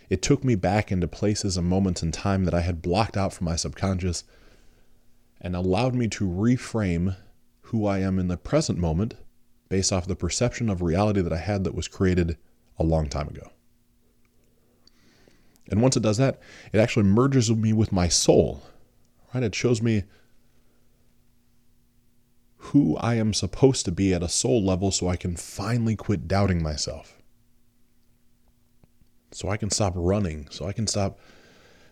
it 0.08 0.22
took 0.22 0.44
me 0.44 0.54
back 0.54 0.92
into 0.92 1.08
places 1.08 1.56
and 1.56 1.66
moments 1.66 2.02
in 2.02 2.12
time 2.12 2.44
that 2.44 2.54
I 2.54 2.60
had 2.60 2.80
blocked 2.80 3.16
out 3.16 3.32
from 3.32 3.46
my 3.46 3.56
subconscious 3.56 4.22
and 5.40 5.56
allowed 5.56 5.94
me 5.94 6.06
to 6.08 6.28
reframe 6.28 7.16
who 7.62 7.86
I 7.86 7.98
am 7.98 8.20
in 8.20 8.28
the 8.28 8.36
present 8.36 8.78
moment 8.78 9.14
based 9.68 9.92
off 9.92 10.06
the 10.06 10.14
perception 10.14 10.70
of 10.70 10.80
reality 10.80 11.20
that 11.22 11.32
I 11.32 11.38
had 11.38 11.64
that 11.64 11.74
was 11.74 11.88
created 11.88 12.38
a 12.78 12.84
long 12.84 13.08
time 13.08 13.26
ago. 13.26 13.50
And 15.70 15.80
once 15.80 15.96
it 15.96 16.02
does 16.02 16.18
that, 16.18 16.40
it 16.72 16.78
actually 16.78 17.04
merges 17.04 17.50
me 17.50 17.72
with 17.72 17.92
my 17.92 18.08
soul. 18.08 18.62
Right? 19.32 19.42
It 19.42 19.54
shows 19.54 19.80
me 19.80 20.04
who 22.56 22.96
I 22.96 23.14
am 23.14 23.34
supposed 23.34 23.84
to 23.84 23.92
be 23.92 24.14
at 24.14 24.22
a 24.22 24.28
soul 24.28 24.64
level 24.64 24.90
so 24.90 25.08
I 25.08 25.16
can 25.16 25.36
finally 25.36 25.96
quit 25.96 26.26
doubting 26.26 26.62
myself. 26.62 27.18
So 29.32 29.48
I 29.48 29.56
can 29.56 29.70
stop 29.70 29.92
running, 29.96 30.46
so 30.50 30.66
I 30.66 30.72
can 30.72 30.86
stop 30.86 31.18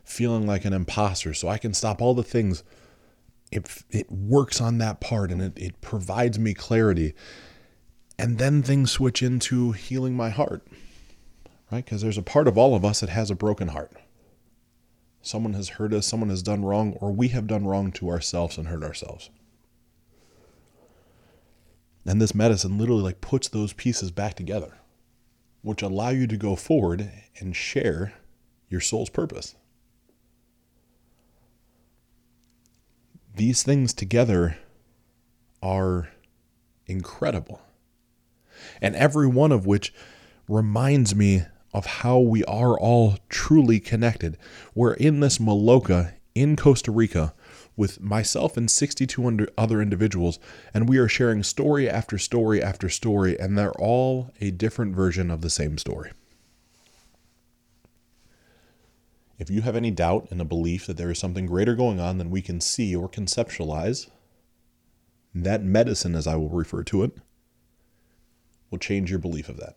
feeling 0.04 0.46
like 0.46 0.64
an 0.64 0.72
imposter, 0.72 1.34
so 1.34 1.48
I 1.48 1.58
can 1.58 1.74
stop 1.74 2.00
all 2.00 2.14
the 2.14 2.22
things. 2.22 2.62
It, 3.50 3.84
it 3.90 4.10
works 4.10 4.60
on 4.60 4.78
that 4.78 5.00
part 5.00 5.30
and 5.30 5.42
it, 5.42 5.52
it 5.56 5.80
provides 5.80 6.38
me 6.38 6.54
clarity. 6.54 7.14
And 8.18 8.38
then 8.38 8.62
things 8.62 8.92
switch 8.92 9.22
into 9.22 9.72
healing 9.72 10.14
my 10.14 10.30
heart, 10.30 10.66
right? 11.72 11.84
Because 11.84 12.02
there's 12.02 12.18
a 12.18 12.22
part 12.22 12.46
of 12.46 12.58
all 12.58 12.74
of 12.74 12.84
us 12.84 13.00
that 13.00 13.08
has 13.08 13.30
a 13.30 13.34
broken 13.34 13.68
heart. 13.68 13.92
Someone 15.22 15.54
has 15.54 15.70
hurt 15.70 15.94
us, 15.94 16.06
someone 16.06 16.28
has 16.28 16.42
done 16.42 16.64
wrong, 16.64 16.92
or 17.00 17.10
we 17.10 17.28
have 17.28 17.46
done 17.46 17.64
wrong 17.66 17.90
to 17.92 18.10
ourselves 18.10 18.58
and 18.58 18.68
hurt 18.68 18.84
ourselves. 18.84 19.30
And 22.04 22.20
this 22.20 22.34
medicine 22.34 22.78
literally 22.78 23.02
like 23.02 23.20
puts 23.20 23.48
those 23.48 23.72
pieces 23.72 24.10
back 24.10 24.34
together, 24.34 24.76
which 25.62 25.82
allow 25.82 26.10
you 26.10 26.26
to 26.26 26.36
go 26.36 26.56
forward 26.56 27.10
and 27.38 27.56
share 27.56 28.12
your 28.68 28.80
soul's 28.80 29.10
purpose. 29.10 29.54
These 33.34 33.62
things 33.62 33.94
together 33.94 34.58
are 35.62 36.10
incredible 36.86 37.62
and 38.80 38.94
every 38.96 39.26
one 39.26 39.52
of 39.52 39.64
which 39.64 39.94
reminds 40.48 41.14
me 41.14 41.42
of 41.72 41.86
how 41.86 42.18
we 42.18 42.44
are 42.44 42.78
all 42.78 43.16
truly 43.28 43.80
connected. 43.80 44.36
We're 44.74 44.94
in 44.94 45.20
this 45.20 45.38
Maloka 45.38 46.14
in 46.34 46.56
Costa 46.56 46.90
Rica 46.90 47.34
with 47.76 48.00
myself 48.00 48.56
and 48.56 48.70
62 48.70 49.48
other 49.56 49.80
individuals, 49.80 50.38
and 50.74 50.88
we 50.88 50.98
are 50.98 51.08
sharing 51.08 51.42
story 51.42 51.88
after 51.88 52.18
story 52.18 52.62
after 52.62 52.88
story, 52.88 53.38
and 53.38 53.56
they're 53.56 53.72
all 53.72 54.30
a 54.40 54.50
different 54.50 54.94
version 54.94 55.30
of 55.30 55.40
the 55.40 55.50
same 55.50 55.78
story. 55.78 56.10
If 59.38 59.50
you 59.50 59.62
have 59.62 59.74
any 59.74 59.90
doubt 59.90 60.28
in 60.30 60.40
a 60.40 60.44
belief 60.44 60.86
that 60.86 60.96
there 60.96 61.10
is 61.10 61.18
something 61.18 61.46
greater 61.46 61.74
going 61.74 61.98
on 61.98 62.18
than 62.18 62.30
we 62.30 62.42
can 62.42 62.60
see 62.60 62.94
or 62.94 63.08
conceptualize, 63.08 64.08
that 65.34 65.64
medicine, 65.64 66.14
as 66.14 66.26
I 66.26 66.36
will 66.36 66.50
refer 66.50 66.84
to 66.84 67.02
it, 67.02 67.16
will 68.70 68.78
change 68.78 69.10
your 69.10 69.18
belief 69.18 69.48
of 69.48 69.56
that. 69.56 69.76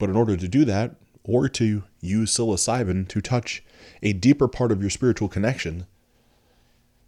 But 0.00 0.08
in 0.08 0.16
order 0.16 0.34
to 0.34 0.48
do 0.48 0.64
that, 0.64 0.96
or 1.22 1.46
to 1.50 1.84
use 2.00 2.34
psilocybin 2.34 3.06
to 3.08 3.20
touch 3.20 3.62
a 4.02 4.14
deeper 4.14 4.48
part 4.48 4.72
of 4.72 4.80
your 4.80 4.88
spiritual 4.88 5.28
connection, 5.28 5.86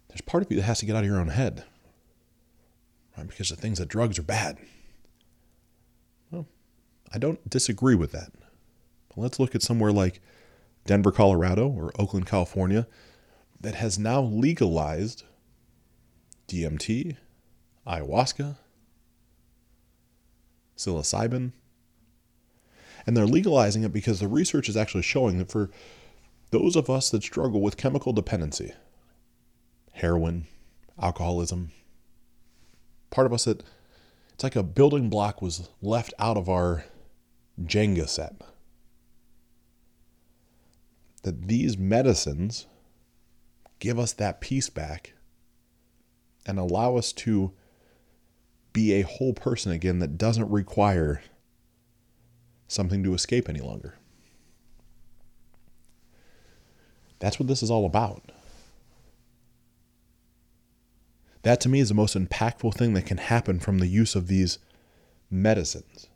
there's 0.07 0.21
part 0.21 0.43
of 0.43 0.51
you 0.51 0.57
that 0.57 0.63
has 0.63 0.79
to 0.79 0.85
get 0.85 0.95
out 0.95 1.03
of 1.03 1.09
your 1.09 1.19
own 1.19 1.29
head. 1.29 1.65
Right? 3.17 3.27
Because 3.27 3.49
the 3.49 3.55
things 3.55 3.79
that 3.79 3.87
drugs 3.87 4.19
are 4.19 4.23
bad. 4.23 4.59
Well, 6.29 6.45
I 7.11 7.17
don't 7.17 7.49
disagree 7.49 7.95
with 7.95 8.11
that. 8.11 8.31
But 9.09 9.17
let's 9.17 9.39
look 9.39 9.55
at 9.55 9.63
somewhere 9.63 9.91
like 9.91 10.21
Denver, 10.85 11.11
Colorado, 11.11 11.67
or 11.67 11.91
Oakland, 11.97 12.27
California, 12.27 12.85
that 13.59 13.73
has 13.73 13.97
now 13.97 14.21
legalized 14.21 15.23
DMT, 16.47 17.17
ayahuasca, 17.87 18.57
psilocybin. 20.77 21.53
And 23.05 23.17
they're 23.17 23.25
legalizing 23.25 23.83
it 23.83 23.91
because 23.93 24.19
the 24.19 24.27
research 24.27 24.69
is 24.69 24.77
actually 24.77 25.03
showing 25.03 25.37
that 25.39 25.51
for 25.51 25.69
those 26.51 26.75
of 26.75 26.89
us 26.89 27.09
that 27.09 27.23
struggle 27.23 27.61
with 27.61 27.77
chemical 27.77 28.13
dependency, 28.13 28.73
heroin, 29.93 30.45
alcoholism, 31.01 31.71
part 33.09 33.27
of 33.27 33.33
us 33.33 33.45
that 33.45 33.63
It's 34.33 34.43
like 34.43 34.55
a 34.55 34.63
building 34.63 35.09
block 35.09 35.41
was 35.41 35.69
left 35.81 36.13
out 36.17 36.37
of 36.37 36.49
our 36.49 36.85
Jenga 37.61 38.07
set. 38.07 38.35
That 41.23 41.47
these 41.47 41.77
medicines 41.77 42.65
give 43.79 43.99
us 43.99 44.13
that 44.13 44.41
peace 44.41 44.69
back 44.69 45.13
and 46.45 46.59
allow 46.59 46.97
us 46.97 47.13
to 47.13 47.53
be 48.73 48.93
a 48.93 49.03
whole 49.03 49.33
person 49.33 49.71
again 49.71 49.99
that 49.99 50.17
doesn't 50.17 50.49
require 50.49 51.21
something 52.67 53.03
to 53.03 53.13
escape 53.13 53.49
any 53.49 53.59
longer. 53.59 53.95
That's 57.19 57.39
what 57.39 57.47
this 57.47 57.63
is 57.63 57.71
all 57.71 57.85
about. 57.85 58.31
That 61.43 61.59
to 61.61 61.69
me 61.69 61.79
is 61.79 61.89
the 61.89 61.95
most 61.95 62.17
impactful 62.17 62.73
thing 62.73 62.93
that 62.93 63.05
can 63.05 63.17
happen 63.17 63.59
from 63.59 63.79
the 63.79 63.87
use 63.87 64.15
of 64.15 64.27
these 64.27 64.59
medicines. 65.29 66.07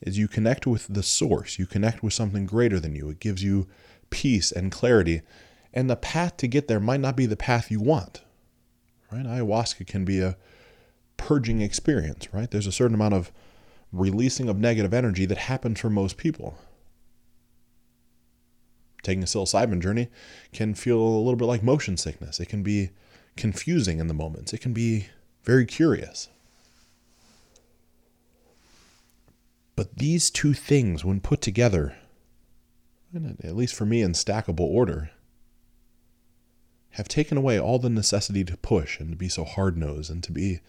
Is 0.00 0.18
you 0.18 0.28
connect 0.28 0.66
with 0.66 0.86
the 0.88 1.02
source, 1.02 1.58
you 1.58 1.66
connect 1.66 2.02
with 2.02 2.12
something 2.12 2.46
greater 2.46 2.78
than 2.78 2.94
you. 2.94 3.10
It 3.10 3.20
gives 3.20 3.42
you 3.42 3.66
peace 4.10 4.52
and 4.52 4.70
clarity. 4.70 5.22
And 5.72 5.88
the 5.90 5.96
path 5.96 6.36
to 6.38 6.46
get 6.46 6.68
there 6.68 6.80
might 6.80 7.00
not 7.00 7.16
be 7.16 7.26
the 7.26 7.36
path 7.36 7.70
you 7.70 7.80
want. 7.80 8.22
Right? 9.10 9.24
Ayahuasca 9.24 9.86
can 9.86 10.04
be 10.04 10.20
a 10.20 10.36
purging 11.16 11.60
experience, 11.60 12.32
right? 12.32 12.50
There's 12.50 12.66
a 12.66 12.72
certain 12.72 12.94
amount 12.94 13.14
of 13.14 13.32
releasing 13.92 14.48
of 14.48 14.58
negative 14.58 14.92
energy 14.92 15.26
that 15.26 15.38
happens 15.38 15.80
for 15.80 15.90
most 15.90 16.16
people. 16.16 16.58
Taking 19.02 19.22
a 19.22 19.26
psilocybin 19.26 19.80
journey 19.80 20.08
can 20.52 20.74
feel 20.74 20.98
a 20.98 21.22
little 21.22 21.36
bit 21.36 21.46
like 21.46 21.62
motion 21.62 21.96
sickness. 21.96 22.40
It 22.40 22.48
can 22.48 22.62
be 22.62 22.90
confusing 23.36 23.98
in 23.98 24.08
the 24.08 24.14
moments. 24.14 24.52
It 24.52 24.60
can 24.60 24.72
be 24.72 25.06
very 25.44 25.64
curious. 25.64 26.28
But 29.76 29.96
these 29.96 30.28
two 30.28 30.54
things, 30.54 31.04
when 31.04 31.20
put 31.20 31.40
together, 31.40 31.96
at 33.14 33.56
least 33.56 33.74
for 33.74 33.86
me 33.86 34.02
in 34.02 34.12
stackable 34.12 34.60
order, 34.60 35.10
have 36.90 37.06
taken 37.06 37.38
away 37.38 37.60
all 37.60 37.78
the 37.78 37.88
necessity 37.88 38.42
to 38.44 38.56
push 38.56 38.98
and 38.98 39.10
to 39.10 39.16
be 39.16 39.28
so 39.28 39.44
hard 39.44 39.76
nosed 39.76 40.10
and 40.10 40.22
to 40.24 40.32
be 40.32 40.60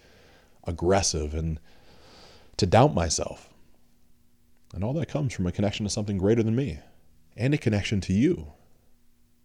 aggressive 0.65 1.33
and 1.33 1.59
to 2.59 2.65
doubt 2.65 2.93
myself. 2.93 3.49
And 4.73 4.83
all 4.83 4.93
that 4.93 5.07
comes 5.07 5.33
from 5.33 5.47
a 5.47 5.51
connection 5.51 5.85
to 5.85 5.89
something 5.89 6.17
greater 6.17 6.43
than 6.43 6.57
me 6.57 6.79
and 7.37 7.53
a 7.53 7.57
connection 7.57 8.01
to 8.01 8.13
you. 8.13 8.51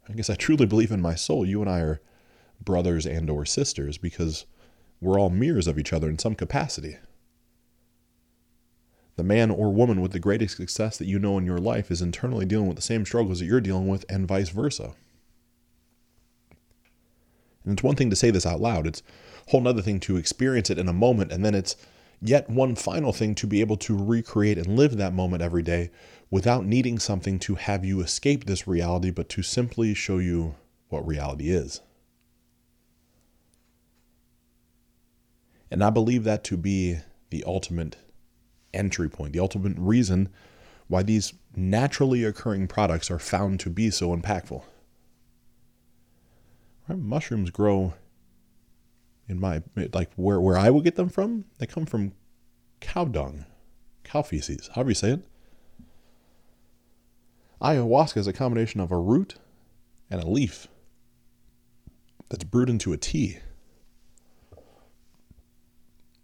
I 0.09 0.13
guess 0.15 0.29
I 0.29 0.35
truly 0.35 0.67
believe 0.67 0.91
in 0.91 1.01
my 1.01 1.15
soul 1.15 1.47
you 1.47 1.61
and 1.61 1.71
I 1.71 1.79
are 1.79 2.01
brothers 2.61 3.07
and 3.07 3.31
or 3.31 3.47
sisters 3.47 3.99
because 3.99 4.47
we're 5.01 5.19
all 5.19 5.31
mirrors 5.31 5.69
of 5.69 5.79
each 5.79 5.93
other 5.93 6.09
in 6.09 6.19
some 6.19 6.35
capacity. 6.35 6.97
The 9.17 9.23
man 9.23 9.53
or 9.53 9.73
woman 9.73 10.01
with 10.01 10.11
the 10.11 10.19
greatest 10.19 10.57
success 10.57 10.99
that 10.99 11.07
you 11.07 11.21
know 11.21 11.39
in 11.39 11.47
your 11.47 11.59
life 11.59 11.93
is 11.93 12.03
internally 12.03 12.45
dealing 12.45 12.67
with 12.67 12.77
the 12.77 12.83
same 12.83 13.07
struggles 13.07 13.39
that 13.39 13.47
you're 13.47 13.61
dealing 13.61 13.87
with 13.87 14.05
and 14.09 14.27
vice 14.27 14.49
versa. 14.49 14.93
And 17.63 17.75
it's 17.75 17.83
one 17.85 17.95
thing 17.95 18.11
to 18.11 18.17
say 18.17 18.31
this 18.31 18.45
out 18.45 18.61
loud, 18.61 18.89
it's 18.89 19.03
a 19.47 19.51
whole 19.53 19.67
other 19.69 19.83
thing 19.83 20.01
to 20.01 20.17
experience 20.17 20.69
it 20.69 20.79
in 20.79 20.89
a 20.89 20.93
moment, 20.93 21.31
and 21.31 21.45
then 21.45 21.55
it's 21.55 21.77
yet 22.25 22.49
one 22.49 22.75
final 22.75 23.13
thing 23.13 23.35
to 23.35 23.47
be 23.47 23.61
able 23.61 23.77
to 23.77 23.95
recreate 23.95 24.57
and 24.57 24.77
live 24.77 24.97
that 24.97 25.13
moment 25.13 25.43
every 25.43 25.63
day 25.63 25.91
without 26.31 26.65
needing 26.65 26.99
something 26.99 27.39
to 27.39 27.55
have 27.57 27.85
you 27.85 28.01
escape 28.01 28.45
this 28.45 28.67
reality, 28.67 29.11
but 29.11 29.29
to 29.29 29.43
simply 29.43 29.93
show 29.93 30.17
you 30.17 30.55
what 30.89 31.07
reality 31.07 31.51
is. 31.51 31.83
And 35.71 35.85
I 35.85 35.91
believe 35.91 36.25
that 36.25 36.45
to 36.45 36.57
be 36.57 36.99
the 37.29 37.45
ultimate 37.45 37.99
entry 38.73 39.11
point, 39.11 39.35
the 39.35 39.41
ultimate 39.41 39.77
reason 39.77 40.31
why 40.89 41.03
these 41.03 41.35
naturally 41.55 42.25
occurring 42.25 42.69
products 42.69 43.11
are 43.11 43.19
found 43.19 43.61
to 43.61 43.71
be 43.71 43.91
so 43.91 44.17
impactful. 44.17 44.63
Mushrooms 46.89 47.51
grow 47.51 47.95
in 49.29 49.41
my 49.41 49.63
like 49.93 50.13
where 50.17 50.41
where 50.41 50.59
I 50.59 50.71
would 50.71 50.85
get 50.85 50.97
them 50.97 51.09
from. 51.09 51.45
They 51.59 51.67
come 51.67 51.87
from 51.87 52.13
cow 52.81 53.05
dung, 53.05 53.47
cow 54.03 54.23
feces, 54.23 54.71
however 54.75 54.91
you 54.91 54.95
say 54.95 55.11
it. 55.13 55.25
Ayahuasca 57.61 58.19
is 58.19 58.27
a 58.27 58.33
combination 58.33 58.81
of 58.81 58.93
a 58.93 58.99
root 58.99 59.37
and 60.11 60.23
a 60.23 60.29
leaf 60.29 60.69
that's 62.29 62.45
brewed 62.45 62.69
into 62.69 62.93
a 62.93 62.99
tea. 62.99 63.39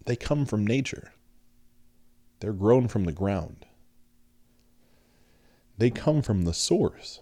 They 0.04 0.16
come 0.16 0.44
from 0.44 0.66
nature. 0.66 1.12
They're 2.40 2.52
grown 2.52 2.88
from 2.88 3.04
the 3.04 3.12
ground. 3.12 3.66
They 5.78 5.90
come 5.90 6.20
from 6.20 6.42
the 6.42 6.54
source. 6.54 7.20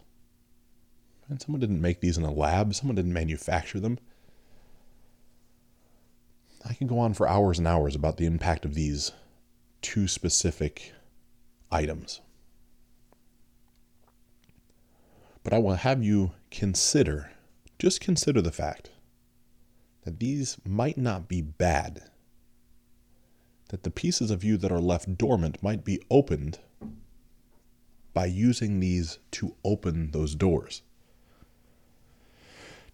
And 1.28 1.40
someone 1.40 1.60
didn't 1.60 1.82
make 1.82 2.00
these 2.00 2.16
in 2.16 2.24
a 2.24 2.32
lab, 2.32 2.74
someone 2.74 2.96
didn't 2.96 3.12
manufacture 3.12 3.78
them. 3.78 3.98
I 6.66 6.74
can 6.74 6.86
go 6.86 6.98
on 6.98 7.14
for 7.14 7.28
hours 7.28 7.58
and 7.58 7.66
hours 7.66 7.94
about 7.94 8.16
the 8.16 8.26
impact 8.26 8.64
of 8.64 8.74
these 8.74 9.12
two 9.80 10.08
specific 10.08 10.92
items. 11.70 12.20
But 15.42 15.52
I 15.52 15.58
will 15.58 15.74
have 15.74 16.02
you 16.02 16.32
consider, 16.50 17.30
just 17.78 18.00
consider 18.00 18.42
the 18.42 18.52
fact 18.52 18.90
that 20.02 20.20
these 20.20 20.56
might 20.64 20.98
not 20.98 21.28
be 21.28 21.40
bad. 21.40 22.02
That 23.68 23.82
the 23.82 23.90
pieces 23.90 24.30
of 24.30 24.42
you 24.42 24.56
that 24.58 24.72
are 24.72 24.80
left 24.80 25.16
dormant 25.16 25.62
might 25.62 25.84
be 25.84 26.02
opened 26.10 26.58
by 28.14 28.26
using 28.26 28.80
these 28.80 29.18
to 29.32 29.54
open 29.64 30.10
those 30.10 30.34
doors. 30.34 30.82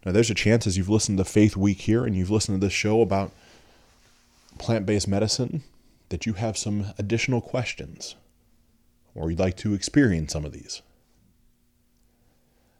Now, 0.04 0.12
there's 0.12 0.30
a 0.30 0.34
chance 0.34 0.66
as 0.66 0.76
you've 0.76 0.90
listened 0.90 1.18
to 1.18 1.24
Faith 1.24 1.56
Week 1.56 1.80
here 1.80 2.04
and 2.04 2.14
you've 2.14 2.30
listened 2.30 2.60
to 2.60 2.66
this 2.66 2.74
show 2.74 3.00
about 3.00 3.32
plant 4.58 4.86
based 4.86 5.08
medicine 5.08 5.62
that 6.08 6.26
you 6.26 6.34
have 6.34 6.56
some 6.56 6.92
additional 6.98 7.40
questions 7.40 8.16
or 9.14 9.30
you'd 9.30 9.38
like 9.38 9.56
to 9.56 9.74
experience 9.74 10.32
some 10.32 10.44
of 10.44 10.52
these. 10.52 10.82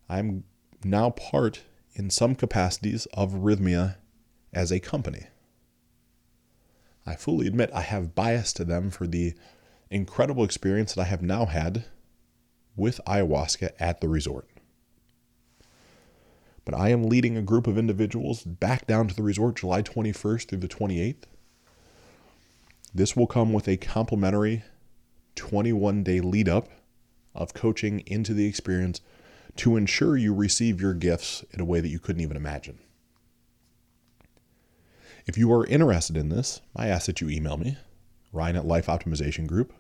I'm 0.09 0.45
now 0.83 1.11
part, 1.11 1.63
in 1.95 2.11
some 2.11 2.35
capacities, 2.35 3.07
of 3.15 3.33
Rythmia 3.33 3.97
as 4.53 4.71
a 4.71 4.81
company. 4.81 5.27
I 7.07 7.17
fully 7.17 7.47
admit 7.47 7.71
I 7.73 7.83
have 7.83 8.15
bias 8.15 8.53
to 8.55 8.65
them 8.65 8.91
for 8.91 9.07
the 9.07 9.35
incredible 9.91 10.45
experience 10.45 10.95
that 10.95 11.03
I 11.03 11.05
have 11.05 11.23
now 11.23 11.47
had 11.47 11.85
with 12.77 13.01
ayahuasca 13.07 13.71
at 13.79 14.01
the 14.01 14.09
resort. 14.09 14.49
But 16.65 16.75
I 16.75 16.89
am 16.89 17.05
leading 17.05 17.37
a 17.37 17.43
group 17.43 17.67
of 17.67 17.77
individuals 17.77 18.43
back 18.43 18.87
down 18.87 19.07
to 19.09 19.15
the 19.15 19.23
resort 19.23 19.57
July 19.57 19.83
21st 19.83 20.49
through 20.49 20.61
the 20.61 20.69
28th. 20.69 21.25
This 22.95 23.17
will 23.17 23.27
come 23.27 23.53
with 23.53 23.67
a 23.67 23.77
complimentary 23.77 24.63
21 25.35 26.05
day 26.05 26.21
lead 26.21 26.49
up 26.49 26.69
of 27.35 27.53
coaching 27.53 28.01
into 28.07 28.33
the 28.33 28.47
experience 28.47 29.01
to 29.57 29.77
ensure 29.77 30.17
you 30.17 30.33
receive 30.33 30.81
your 30.81 30.95
gifts 30.95 31.45
in 31.51 31.61
a 31.61 31.65
way 31.65 31.81
that 31.81 31.89
you 31.89 31.99
couldn't 31.99 32.23
even 32.23 32.37
imagine. 32.37 32.79
If 35.27 35.37
you 35.37 35.53
are 35.53 35.67
interested 35.67 36.17
in 36.17 36.29
this, 36.29 36.61
I 36.77 36.87
ask 36.87 37.07
that 37.07 37.21
you 37.21 37.29
email 37.29 37.57
me, 37.57 37.79
Ryan 38.33 38.57
at 38.57 38.67
Life 38.67 38.87
Optimization 38.87 39.49
Group. 39.49 39.73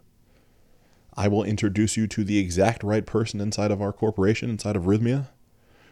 I 1.16 1.28
will 1.28 1.44
introduce 1.44 1.96
you 1.96 2.08
to 2.08 2.24
the 2.24 2.38
exact 2.38 2.82
right 2.82 3.06
person 3.06 3.40
inside 3.40 3.70
of 3.70 3.80
our 3.80 3.92
corporation, 3.92 4.50
inside 4.50 4.74
of 4.74 4.84
Rythmia, 4.84 5.28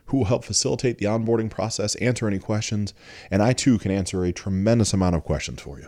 who 0.06 0.18
will 0.18 0.24
help 0.24 0.42
facilitate 0.42 0.98
the 0.98 1.06
onboarding 1.06 1.50
process, 1.50 1.94
answer 1.96 2.26
any 2.26 2.40
questions, 2.40 2.94
and 3.30 3.42
I 3.42 3.52
too 3.52 3.78
can 3.78 3.92
answer 3.92 4.24
a 4.24 4.32
tremendous 4.32 4.92
amount 4.92 5.14
of 5.14 5.22
questions 5.22 5.60
for 5.60 5.78
you. 5.78 5.86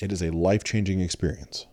It 0.00 0.12
is 0.12 0.22
a 0.22 0.30
life 0.30 0.62
changing 0.62 1.00
experience. 1.00 1.66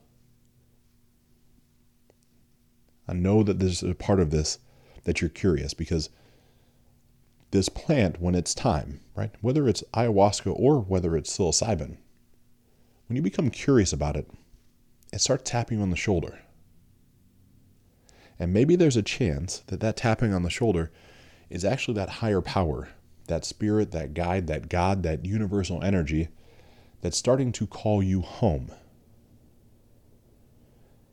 I 3.07 3.13
know 3.13 3.43
that 3.43 3.59
there's 3.59 3.83
a 3.83 3.93
part 3.93 4.19
of 4.19 4.31
this 4.31 4.57
that 5.03 5.21
you're 5.21 5.29
curious 5.29 5.73
because 5.73 6.09
this 7.51 7.69
plant, 7.69 8.19
when 8.19 8.33
it's 8.35 8.55
time, 8.55 9.01
right, 9.15 9.31
whether 9.41 9.67
it's 9.67 9.83
ayahuasca 9.93 10.51
or 10.57 10.79
whether 10.79 11.15
it's 11.15 11.35
psilocybin, 11.35 11.97
when 13.07 13.15
you 13.15 13.21
become 13.21 13.51
curious 13.51 13.93
about 13.93 14.17
it, 14.17 14.29
it 15.13 15.21
starts 15.21 15.49
tapping 15.49 15.79
on 15.79 15.91
the 15.91 15.95
shoulder. 15.95 16.39
And 18.39 18.51
maybe 18.51 18.75
there's 18.75 18.97
a 18.97 19.03
chance 19.03 19.59
that 19.67 19.79
that 19.79 19.95
tapping 19.95 20.33
on 20.33 20.41
the 20.41 20.49
shoulder 20.49 20.91
is 21.49 21.63
actually 21.63 21.93
that 21.95 22.09
higher 22.09 22.41
power, 22.41 22.89
that 23.27 23.45
spirit, 23.45 23.91
that 23.91 24.13
guide, 24.15 24.47
that 24.47 24.67
God, 24.67 25.03
that 25.03 25.23
universal 25.23 25.81
energy 25.83 26.29
that's 27.01 27.17
starting 27.17 27.51
to 27.53 27.67
call 27.67 28.01
you 28.01 28.21
home. 28.21 28.71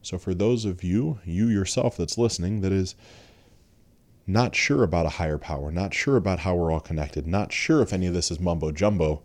So, 0.03 0.19
for 0.19 0.35
those 0.35 0.65
of 0.65 0.83
you, 0.83 1.21
you 1.25 1.49
yourself 1.49 1.97
that's 1.97 2.19
listening, 2.19 2.61
that 2.63 2.73
is 2.73 2.95
not 4.27 4.55
sure 4.55 4.83
about 4.83 5.07
a 5.07 5.11
higher 5.11 5.39
power, 5.39 5.71
not 5.71 5.95
sure 5.95 6.17
about 6.17 6.41
how 6.41 6.55
we're 6.55 6.73
all 6.73 6.81
connected, 6.81 7.27
not 7.27 7.53
sure 7.53 7.83
if 7.83 7.93
any 7.93 8.07
of 8.07 8.15
this 8.15 8.31
is 8.31 8.41
mumbo 8.41 8.73
jumbo, 8.73 9.23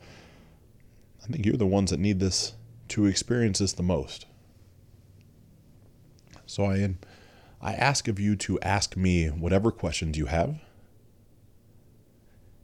I 1.23 1.27
think 1.27 1.45
you're 1.45 1.57
the 1.57 1.65
ones 1.65 1.91
that 1.91 1.99
need 1.99 2.19
this 2.19 2.53
to 2.89 3.05
experience 3.05 3.59
this 3.59 3.73
the 3.73 3.83
most. 3.83 4.25
So 6.45 6.65
I 6.65 6.95
I 7.61 7.73
ask 7.73 8.07
of 8.07 8.19
you 8.19 8.35
to 8.37 8.59
ask 8.61 8.95
me 8.95 9.27
whatever 9.27 9.71
questions 9.71 10.17
you 10.17 10.27
have 10.27 10.59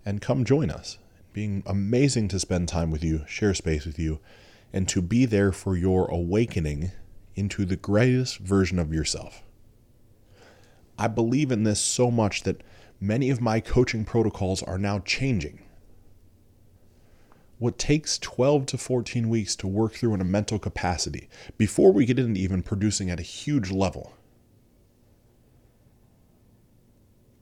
and 0.06 0.22
come 0.22 0.46
join 0.46 0.70
us. 0.70 0.98
Being 1.34 1.64
amazing 1.66 2.28
to 2.30 2.40
spend 2.40 2.70
time 2.70 2.92
with 2.92 3.04
you, 3.04 3.26
share 3.28 3.56
space 3.56 3.86
with 3.86 3.98
you, 3.98 4.20
and 4.72 4.88
to 4.90 5.02
be 5.02 5.26
there 5.26 5.52
for 5.52 5.76
your 5.76 6.08
awakening 6.08 6.92
into 7.36 7.66
the 7.66 7.76
greatest 7.76 8.38
version 8.38 8.78
of 8.78 8.94
yourself. 8.94 9.44
I 10.98 11.08
believe 11.08 11.52
in 11.52 11.64
this 11.64 11.82
so 11.82 12.12
much 12.12 12.44
that 12.44 12.62
many 13.00 13.32
of 13.32 13.42
my 13.42 13.60
coaching 13.60 14.06
protocols 14.06 14.62
are 14.62 14.78
now 14.78 15.00
changing. 15.00 15.64
What 17.58 17.80
takes 17.80 18.20
12 18.20 18.68
to 18.68 18.78
14 18.78 19.30
weeks 19.30 19.56
to 19.58 19.68
work 19.68 19.94
through 19.94 20.14
in 20.14 20.22
a 20.22 20.26
mental 20.26 20.60
capacity 20.60 21.30
before 21.58 21.92
we 21.92 22.06
get 22.06 22.20
into 22.20 22.40
even 22.40 22.62
producing 22.62 23.10
at 23.10 23.20
a 23.20 23.24
huge 23.24 23.72
level. 23.72 24.14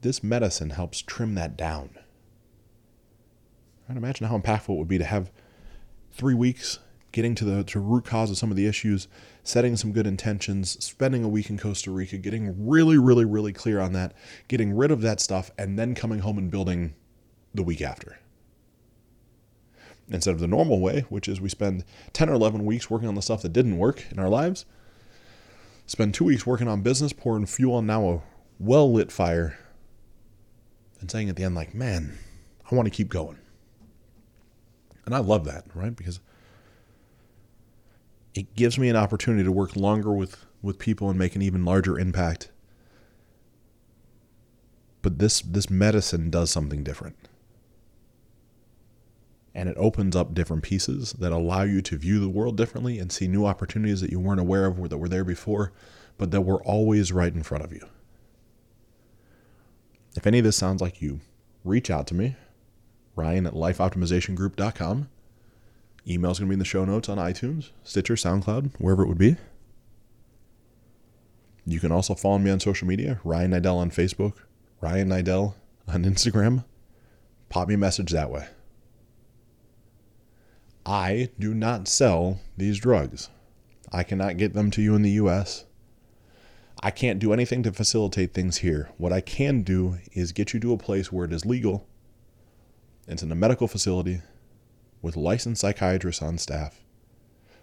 This 0.01 0.23
medicine 0.23 0.71
helps 0.71 1.01
trim 1.01 1.35
that 1.35 1.57
down. 1.57 1.97
Right? 3.91 3.97
Imagine 3.97 4.27
how 4.27 4.37
impactful 4.37 4.69
it 4.69 4.77
would 4.77 4.87
be 4.87 4.97
to 4.99 5.03
have 5.03 5.29
three 6.13 6.33
weeks 6.33 6.79
getting 7.11 7.35
to 7.35 7.43
the 7.43 7.63
to 7.65 7.77
root 7.77 8.05
cause 8.05 8.31
of 8.31 8.37
some 8.37 8.51
of 8.51 8.55
the 8.55 8.65
issues, 8.67 9.09
setting 9.43 9.75
some 9.75 9.91
good 9.91 10.07
intentions, 10.07 10.81
spending 10.83 11.25
a 11.25 11.27
week 11.27 11.49
in 11.49 11.57
Costa 11.57 11.91
Rica, 11.91 12.17
getting 12.17 12.69
really, 12.69 12.97
really, 12.97 13.25
really 13.25 13.51
clear 13.51 13.81
on 13.81 13.91
that, 13.91 14.13
getting 14.47 14.73
rid 14.73 14.91
of 14.91 15.01
that 15.01 15.19
stuff, 15.19 15.51
and 15.57 15.77
then 15.77 15.93
coming 15.93 16.19
home 16.19 16.37
and 16.37 16.49
building 16.49 16.93
the 17.53 17.63
week 17.63 17.81
after. 17.81 18.17
Instead 20.07 20.33
of 20.33 20.39
the 20.39 20.47
normal 20.47 20.79
way, 20.79 21.01
which 21.09 21.27
is 21.27 21.41
we 21.41 21.49
spend 21.49 21.83
10 22.13 22.29
or 22.29 22.33
11 22.33 22.65
weeks 22.65 22.89
working 22.89 23.09
on 23.09 23.15
the 23.15 23.21
stuff 23.21 23.41
that 23.41 23.51
didn't 23.51 23.77
work 23.77 24.05
in 24.09 24.19
our 24.19 24.29
lives, 24.29 24.65
spend 25.85 26.13
two 26.13 26.23
weeks 26.23 26.45
working 26.45 26.69
on 26.69 26.81
business, 26.81 27.11
pouring 27.11 27.45
fuel 27.45 27.75
on 27.75 27.85
now 27.85 28.07
a 28.07 28.21
well 28.57 28.89
lit 28.89 29.11
fire, 29.11 29.59
and 31.01 31.11
saying 31.11 31.27
at 31.27 31.35
the 31.35 31.43
end, 31.43 31.55
like, 31.55 31.75
man, 31.75 32.17
I 32.71 32.75
want 32.75 32.85
to 32.85 32.89
keep 32.89 33.09
going. 33.09 33.37
And 35.05 35.15
I 35.15 35.19
love 35.19 35.45
that, 35.45 35.65
right? 35.73 35.95
Because 35.95 36.19
it 38.33 38.55
gives 38.55 38.77
me 38.77 38.89
an 38.89 38.95
opportunity 38.95 39.43
to 39.43 39.51
work 39.51 39.75
longer 39.75 40.11
with, 40.13 40.45
with 40.61 40.79
people 40.79 41.09
and 41.09 41.17
make 41.17 41.35
an 41.35 41.41
even 41.41 41.65
larger 41.65 41.99
impact. 41.99 42.49
But 45.01 45.19
this 45.19 45.41
this 45.41 45.69
medicine 45.69 46.29
does 46.29 46.51
something 46.51 46.83
different. 46.83 47.15
And 49.53 49.67
it 49.67 49.75
opens 49.77 50.15
up 50.15 50.33
different 50.33 50.63
pieces 50.63 51.13
that 51.13 51.31
allow 51.31 51.63
you 51.63 51.81
to 51.81 51.97
view 51.97 52.19
the 52.19 52.29
world 52.29 52.55
differently 52.55 52.99
and 52.99 53.11
see 53.11 53.27
new 53.27 53.45
opportunities 53.45 53.99
that 54.01 54.11
you 54.11 54.19
weren't 54.19 54.39
aware 54.39 54.65
of 54.65 54.79
or 54.79 54.87
that 54.87 54.97
were 54.97 55.09
there 55.09 55.25
before, 55.25 55.73
but 56.17 56.31
that 56.31 56.41
were 56.41 56.63
always 56.63 57.11
right 57.11 57.33
in 57.33 57.43
front 57.43 57.63
of 57.63 57.73
you. 57.73 57.85
If 60.15 60.25
any 60.25 60.39
of 60.39 60.45
this 60.45 60.55
sounds 60.55 60.81
like 60.81 61.01
you, 61.01 61.19
reach 61.65 61.89
out 61.89 62.07
to 62.07 62.13
me, 62.13 62.35
Ryan 63.21 63.45
at 63.45 63.53
lifeoptimizationgroup.com. 63.53 65.07
Email's 66.07 66.39
going 66.39 66.47
to 66.47 66.49
be 66.49 66.53
in 66.53 66.59
the 66.59 66.65
show 66.65 66.83
notes 66.83 67.07
on 67.07 67.17
iTunes, 67.17 67.69
Stitcher, 67.83 68.15
SoundCloud, 68.15 68.71
wherever 68.79 69.03
it 69.03 69.07
would 69.07 69.19
be. 69.19 69.37
You 71.65 71.79
can 71.79 71.91
also 71.91 72.15
follow 72.15 72.39
me 72.39 72.49
on 72.49 72.59
social 72.59 72.87
media, 72.87 73.19
Ryan 73.23 73.51
Niddel 73.51 73.75
on 73.75 73.91
Facebook, 73.91 74.33
Ryan 74.81 75.09
Niddel 75.09 75.53
on 75.87 76.03
Instagram. 76.03 76.65
Pop 77.49 77.67
me 77.67 77.75
a 77.75 77.77
message 77.77 78.11
that 78.11 78.31
way. 78.31 78.47
I 80.83 81.29
do 81.37 81.53
not 81.53 81.87
sell 81.87 82.39
these 82.57 82.79
drugs. 82.79 83.29
I 83.91 84.01
cannot 84.01 84.37
get 84.37 84.55
them 84.55 84.71
to 84.71 84.81
you 84.81 84.95
in 84.95 85.03
the 85.03 85.11
US. 85.11 85.65
I 86.81 86.89
can't 86.89 87.19
do 87.19 87.33
anything 87.33 87.61
to 87.63 87.71
facilitate 87.71 88.33
things 88.33 88.57
here. 88.57 88.89
What 88.97 89.13
I 89.13 89.21
can 89.21 89.61
do 89.61 89.99
is 90.13 90.31
get 90.31 90.53
you 90.53 90.59
to 90.61 90.73
a 90.73 90.77
place 90.77 91.11
where 91.11 91.25
it 91.25 91.33
is 91.33 91.45
legal. 91.45 91.85
It's 93.07 93.23
in 93.23 93.31
a 93.31 93.35
medical 93.35 93.67
facility 93.67 94.21
with 95.01 95.17
licensed 95.17 95.61
psychiatrists 95.61 96.21
on 96.21 96.37
staff, 96.37 96.83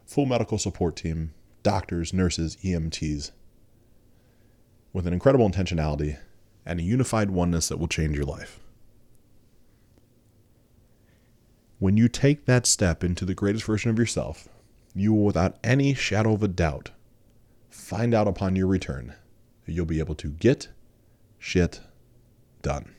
full 0.05 0.27
medical 0.27 0.59
support 0.59 0.97
team, 0.97 1.33
doctors, 1.63 2.13
nurses, 2.13 2.57
EMTs, 2.65 3.31
with 4.93 5.07
an 5.07 5.13
incredible 5.13 5.49
intentionality 5.49 6.19
and 6.67 6.81
a 6.81 6.83
unified 6.83 7.31
oneness 7.31 7.69
that 7.69 7.79
will 7.79 7.89
change 7.89 8.17
your 8.17 8.27
life. 8.27 8.61
When 11.79 11.97
you 11.97 12.09
take 12.09 12.47
that 12.47 12.67
step 12.67 13.05
into 13.05 13.25
the 13.25 13.35
greatest 13.35 13.65
version 13.65 13.91
of 13.91 13.99
yourself, 13.99 14.49
you 14.95 15.13
will, 15.13 15.25
without 15.25 15.59
any 15.63 15.95
shadow 15.95 16.33
of 16.33 16.43
a 16.43 16.49
doubt, 16.49 16.91
find 17.71 18.13
out 18.13 18.27
upon 18.27 18.57
your 18.57 18.67
return 18.67 19.15
that 19.65 19.73
you'll 19.73 19.87
be 19.87 20.01
able 20.01 20.17
to 20.17 20.29
get 20.29 20.69
shit 21.39 21.81
done. 22.63 22.95